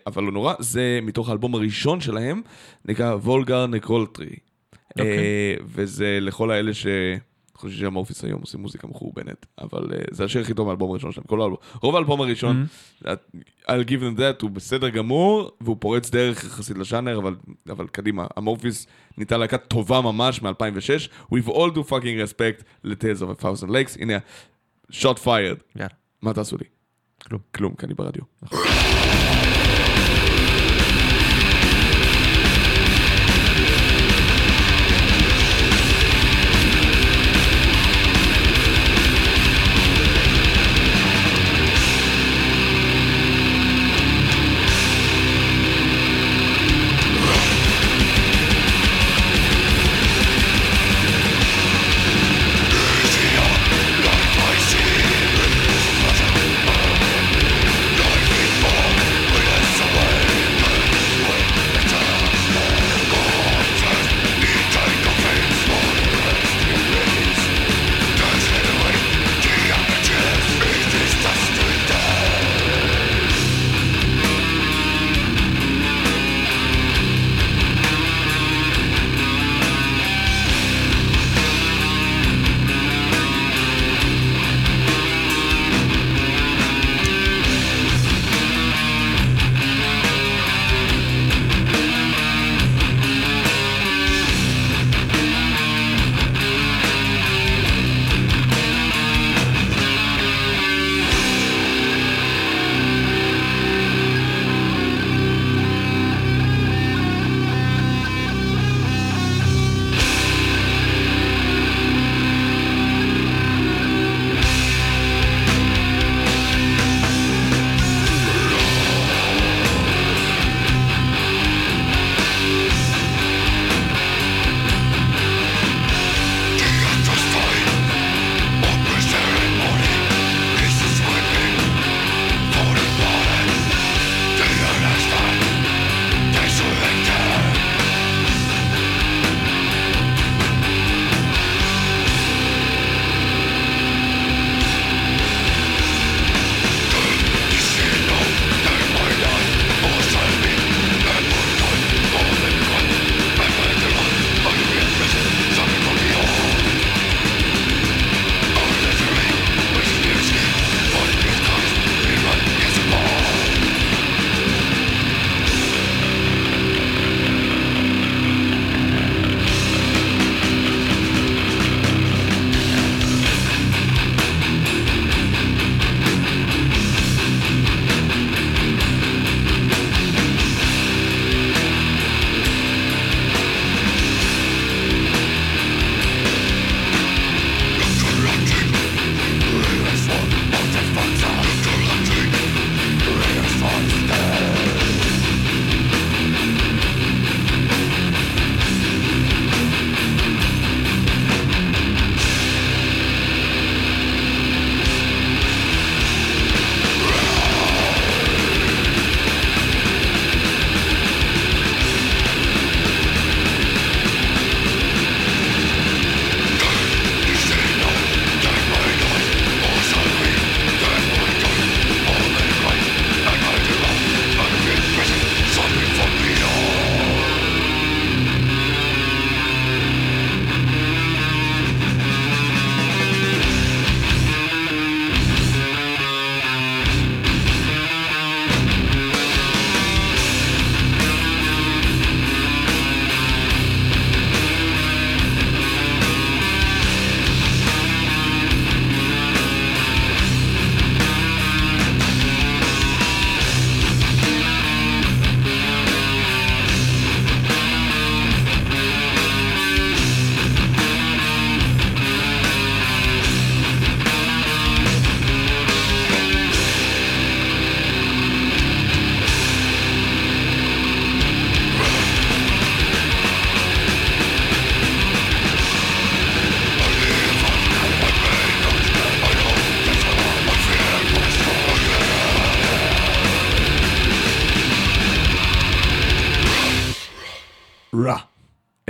[0.06, 2.42] אבל לא נורא, זה מתוך האלבום הראשון שלהם,
[2.84, 4.36] נקרא Vulgar Necrolatry.
[4.90, 5.56] אוקיי.
[5.64, 6.86] וזה לכל האלה ש...
[7.62, 11.26] חושבים שאמורפיס היום עושים מוזיקה מחורבנת, אבל אה, זה השיר הכי טוב מהאלבום הראשון שלהם,
[11.26, 11.58] כל האלבום.
[11.82, 12.66] רוב האלבום הראשון,
[13.02, 13.06] Mm-hmm.
[13.66, 17.34] I'll give them that, הוא בסדר גמור, והוא פורץ דרך יחסית לז'אנר, אבל,
[17.70, 18.86] אבל קדימה, המורפיס
[19.18, 24.00] נהייתה להקה טובה ממש מ-2006, We've all do fucking respect ל-Tales of a Thousand Lakes,
[24.00, 24.18] הנה,
[24.92, 25.88] shot fired, יאללה.
[26.22, 26.64] מה תעשו לי?
[27.24, 27.40] כלום.
[27.54, 28.22] כלום, כי אני ברדיו.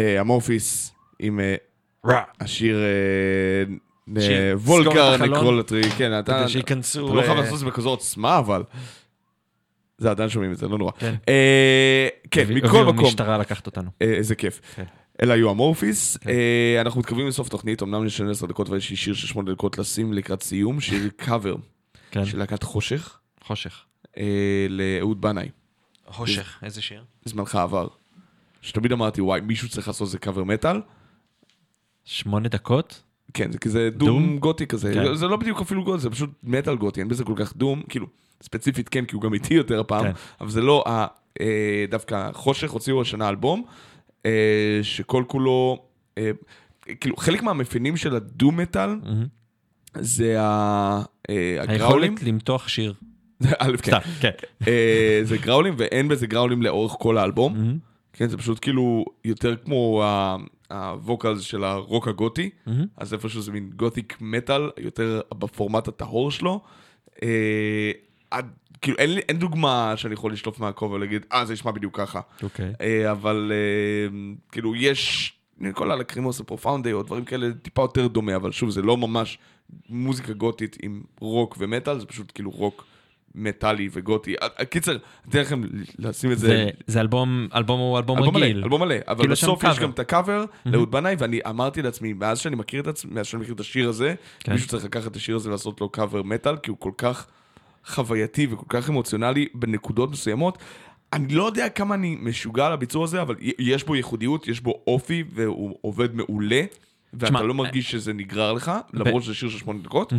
[0.02, 2.22] אה, אמורפיס עם אה.
[2.40, 2.78] השיר
[4.16, 5.16] אה, Vulgar.
[5.16, 6.46] Necrolatry, כן, אתה
[6.96, 8.62] לא חייב לעשות את זה בכזו עוצמה, אבל...
[9.98, 10.92] זה עדיין שומעים את זה, לא נורא.
[10.98, 11.14] כן.
[12.30, 13.90] כן, מכל מקום, משטרה לקחת אותנו.
[14.00, 14.60] איזה כיף.
[14.74, 14.84] כן.
[15.22, 16.16] אלה היו אמורפיס.
[16.16, 16.30] כן.
[16.80, 19.78] אנחנו מתקרבים לסוף תוכנית, אמנם יש לנו 10 דקות ויש לי שיר של 8 דקות
[19.78, 21.54] לשים לקראת סיום, שיר קאבר
[22.10, 22.24] כן.
[22.24, 23.84] של להקת חושך, חושך.
[24.18, 25.48] אה, לאהוד בנאי.
[26.06, 27.04] חושך, איזה שיר?
[27.24, 27.88] זמנך עבר.
[28.62, 30.80] שתמיד אמרתי, וואי, מישהו צריך לעשות איזה קאבר מטאל.
[32.05, 33.02] שמונה דקות?
[33.34, 34.39] כן, זה כזה דום, דום?
[34.39, 34.94] גותי כזה.
[34.94, 35.14] כן.
[35.14, 38.06] זה לא בדיוק אפילו גותי, זה פשוט מטאל גותי, אין בזה כל כך דום, כאילו,
[38.43, 40.12] ספציפית כן, כי הוא גם איטי יותר הפעם, כן.
[40.40, 41.06] אבל זה לא, ה-
[41.40, 43.64] אה, דווקא חושך הוציאו השנה אלבום,
[44.26, 44.30] אה,
[44.82, 45.82] שכל כולו,
[46.18, 46.30] אה,
[47.01, 49.26] כאילו, חלק מהמאפיינים של הדום מטאל מהמם.
[49.98, 52.10] זה ה- אה, הגראולים.
[52.12, 52.94] היכולת למתוח שיר.
[53.59, 53.93] א', כן.
[54.20, 54.30] כן.
[54.68, 57.52] אה, זה גראולים, ואין בזה גראולים לאורך כל האלבום.
[57.56, 57.78] מהמם.
[58.12, 60.05] כן, זה פשוט כאילו יותר כמו
[60.70, 62.51] הווקלס של הרוק הגותי.
[62.97, 66.60] אז איפשהו זה מין גותיק מטאל, יותר בפורמט הטהור שלו.
[67.22, 67.93] אה,
[68.30, 68.47] עד,
[68.82, 72.20] כאילו אין, אין דוגמה שאני יכול לשלוף מהכובע ולהגיד, אה, זה נשמע בדיוק ככה.
[72.43, 72.72] אוקיי.
[72.80, 75.32] אה, אבל אה, כאילו יש,
[75.72, 79.39] כל הלקרימוס הפרופאונדי או דברים כאלה טיפה יותר דומה, אבל שוב, זה לא ממש
[79.89, 82.84] מוזיקה גותית עם רוק ומטאל, זה פשוט כאילו רוק
[83.34, 84.34] מטאלי וגותי.
[84.42, 84.96] אה, קיצר,
[85.28, 85.62] אתן לכם
[85.98, 86.46] לשים את זה.
[86.46, 88.56] זה- זה אלבום, אלבום הוא אלבום אלבום רגיל.
[88.56, 89.78] מלא, אלבום מלא, אבל כאילו בסוף יש.
[89.78, 93.42] גם את הקאבר לאהוד בנאי, ואני אמרתי לעצמי, מאז שאני מכיר את עצמי, מאז שאני
[93.42, 94.52] מכיר את השיר הזה, כן.
[94.52, 97.26] מישהו צריך לקחת את השיר הזה ולעשות לו קאבר מטאל, כי הוא כל כך
[97.86, 100.59] חווייתי וכל כך אמוציונלי בנקודות מסוימות.
[101.12, 104.82] אני לא יודע כמה אני משוגע על הביצוע הזה, אבל יש בו ייחודיות, יש בו
[104.86, 106.62] אופי, והוא עובד מעולה,
[107.14, 110.12] ואתה תשמע, לא מרגיש שזה נגרר לך, למרות שזה שיר של שמונה דקות.
[110.12, 110.18] אה,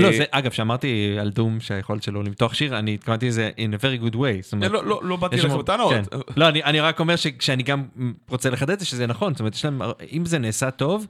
[0.00, 3.82] לא, זה, אגב, שאמרתי על דום שהיכולת שלו למתוח שיר, אני התכוונתי לזה in a
[3.82, 4.42] very good way.
[4.42, 5.92] זאת אומרת, לא, לא, לא באתי שם- בטענות.
[5.92, 6.02] כן.
[6.36, 7.84] לא, אני, אני רק אומר שכשאני גם
[8.28, 9.82] רוצה לחדד את זה, שזה נכון, זאת אומרת, להם,
[10.12, 11.06] אם זה נעשה טוב,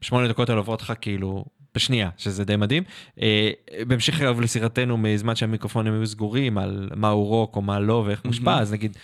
[0.00, 2.82] שמונה דקות האלה עוברות לך כאילו בשנייה, שזה די מדהים.
[3.22, 3.50] אה,
[3.86, 8.58] בהמשך אגב לסירתנו מזמן שהמיקרופונים היו סגורים על מהו רוק או מה לא ואיך מושפע,
[8.58, 8.96] אז נגיד,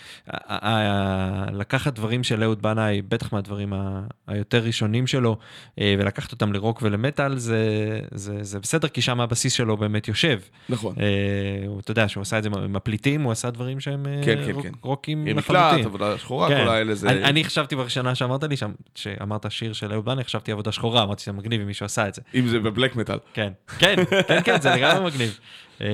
[1.53, 3.73] לקחת דברים של אהוד בנאי, בטח מהדברים
[4.27, 5.37] היותר ראשונים שלו,
[5.79, 7.59] אה, ולקחת אותם לרוק ולמטאל, זה,
[8.11, 10.39] זה, זה בסדר, כי שם הבסיס שלו באמת יושב.
[10.69, 10.95] נכון.
[11.67, 14.61] הוא- אתה יודע שהוא עשה את זה עם הפליטים, הוא עשה דברים שהם כן, כן,
[14.63, 14.71] כן.
[14.81, 15.65] רוקים לחלוטין.
[15.75, 16.63] מקלט, עבודה שחורה, כן.
[16.63, 17.09] כל האלה זה...
[17.09, 21.03] אני, אני חשבתי בראשונה שאמרת לי שם, שאמרת שיר של אהוד בנאי, חשבתי עבודה שחורה,
[21.03, 22.21] אמרתי שזה מגניב אם מישהו עשה את זה.
[22.35, 23.17] אם זה בבלק מטאל.
[23.33, 23.49] כן,
[23.79, 23.95] כן,
[24.27, 25.39] כן, כן, זה לגמרי מגניב.
[25.81, 25.87] אה,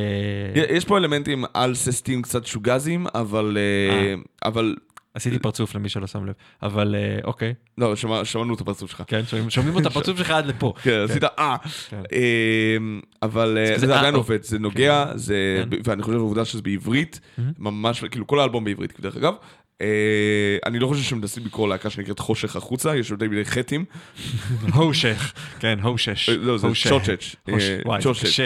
[0.69, 3.57] יש פה אלמנטים על ססטים קצת שוגזים, אבל...
[3.59, 4.13] אה,
[4.49, 4.75] אבל...
[5.13, 6.33] עשיתי פרצוף למי שלא שם לב,
[6.63, 9.03] אבל אה, אוקיי, לא, שמע- שמענו את הפרצוף שלך.
[9.07, 10.73] כן, שומעים- את הפרצוף שלך עד לפה.
[10.81, 11.55] כן, עשית אה.
[11.89, 12.01] כן.
[12.13, 12.77] אה,
[13.23, 14.15] אבל אה, זה אה, עדיין.
[14.15, 15.05] עובד, זה נוגע.
[15.27, 15.69] כן.
[15.83, 17.19] ואני חושב שהעובדה שזה בעברית,
[17.59, 19.33] ממש, כאילו כל האלבום בעברית, דרך אגב.
[19.81, 19.87] אה,
[20.65, 23.85] אני לא חושב שמנסים לקרוא להקה שנקראת חושך החוצה, יש יותר מדי חטים.
[24.73, 26.29] הושך, כן, הושש.
[26.29, 26.67] אה, לא, זה.
[26.89, 27.35] צ'וצ'ץ'.
[27.49, 28.39] אה, צ'וצ'ץ'.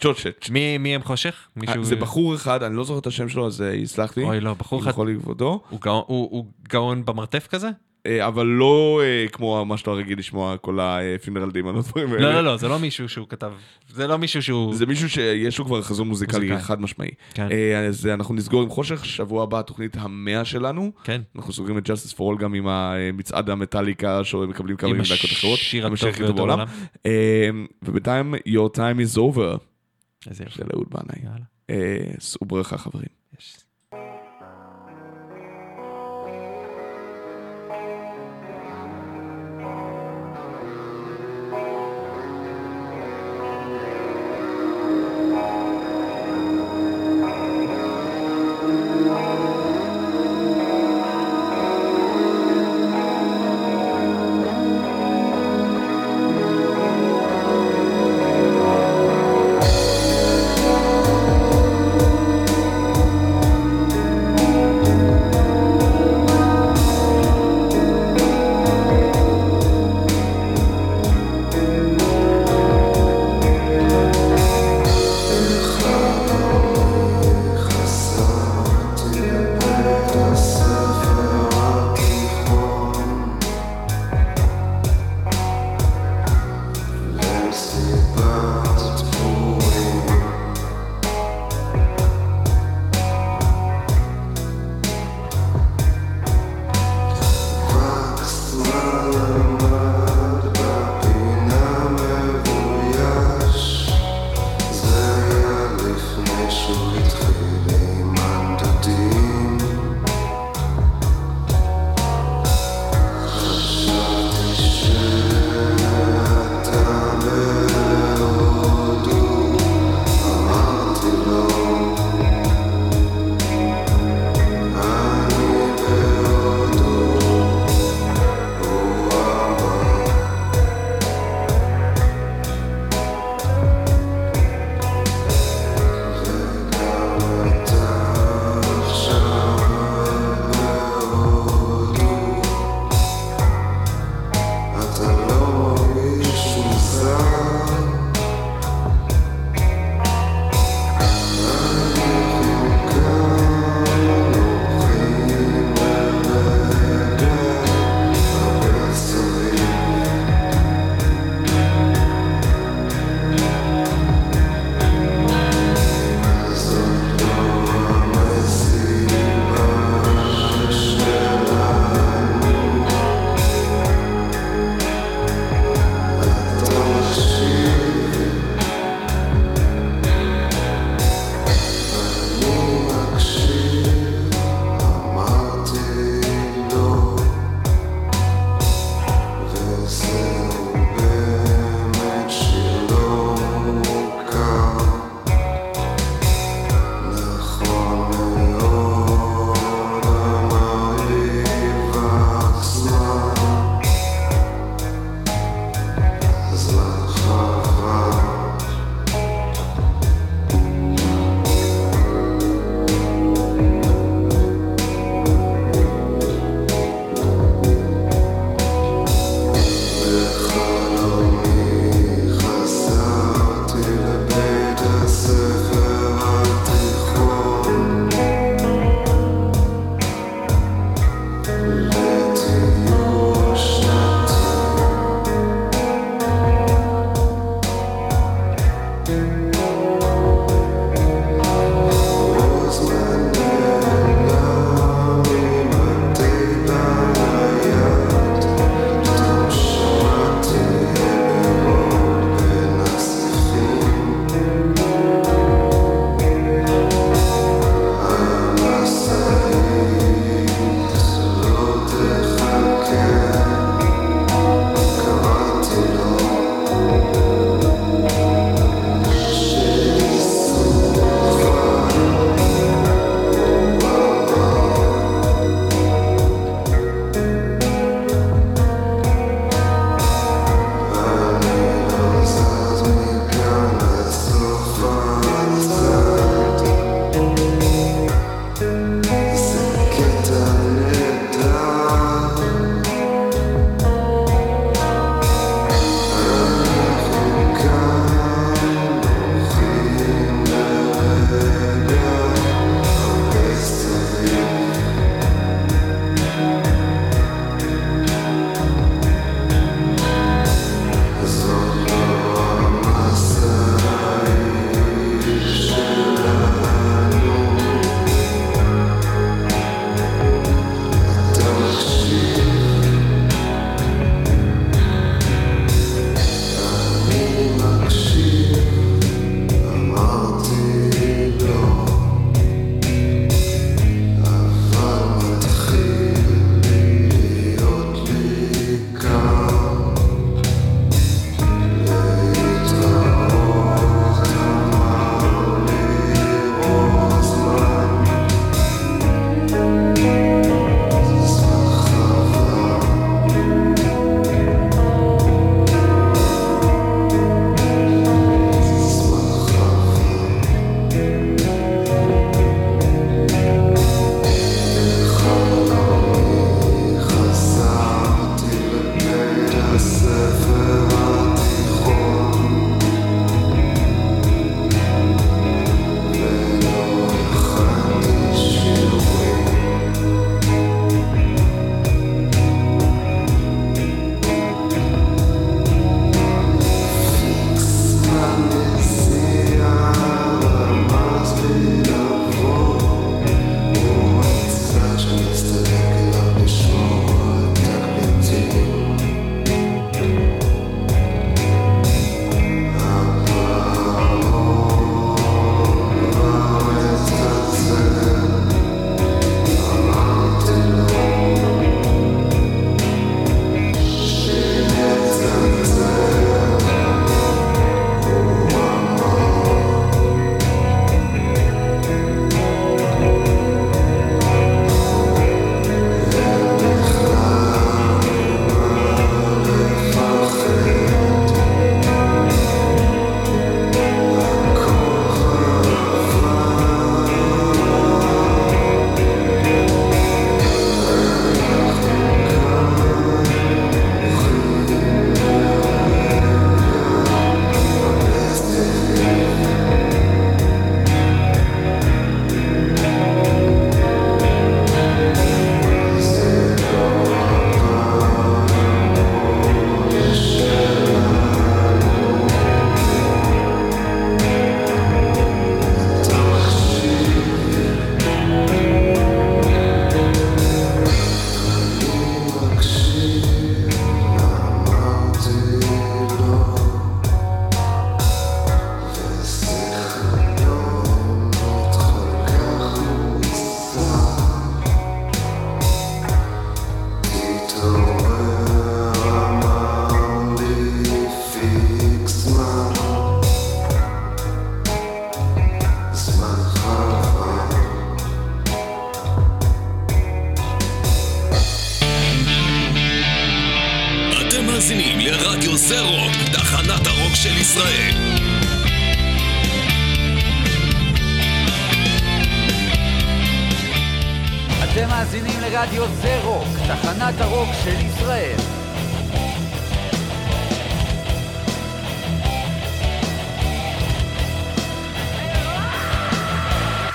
[0.00, 0.50] צ'וצ'ץ'.
[0.50, 1.34] מי מי הם חושך?
[1.56, 1.84] מישהו...
[1.84, 4.22] זה בחור אחד, אני לא זוכר את השם שלו, אז יסלח לי.
[4.24, 5.60] אוי, לא, בחור אחד- יכול לכבודו.
[5.68, 7.68] הוא גאון- הוא הוא גאון במרתף כזה?
[8.06, 12.22] אה, אבל לא אה, כמו מה שאתה רגיל לשמוע, כל הפינרל דימון, הדברים האלה.
[12.22, 13.52] לא, לא, לא, זה לא מישהו שהוא כתב,
[13.88, 14.74] זה לא מישהו שהוא...
[14.74, 16.58] זה מישהו שיש לו כבר חזון מוזיקלי.
[16.58, 17.10] חד משמעי.
[17.34, 17.48] כן.
[17.50, 20.92] אה, אז אנחנו נסגור עם חושך, שבוע הבא התוכנית המאה שלנו.
[21.04, 21.22] כן.
[21.36, 25.58] אנחנו סוגרים את Justice for All גם עם המצעד המטאליקה שמקבלים כמה עם להקות אחרות.
[25.58, 26.66] השיר עם הטוב הכי טוב ביותר בעולם.
[27.82, 29.58] ובינתיים Your Time is Over
[30.30, 30.54] איזה יופי.
[30.54, 31.22] של אהוד בנאי.
[31.24, 32.16] יאללה.
[32.18, 33.16] שאו ברכה חברים.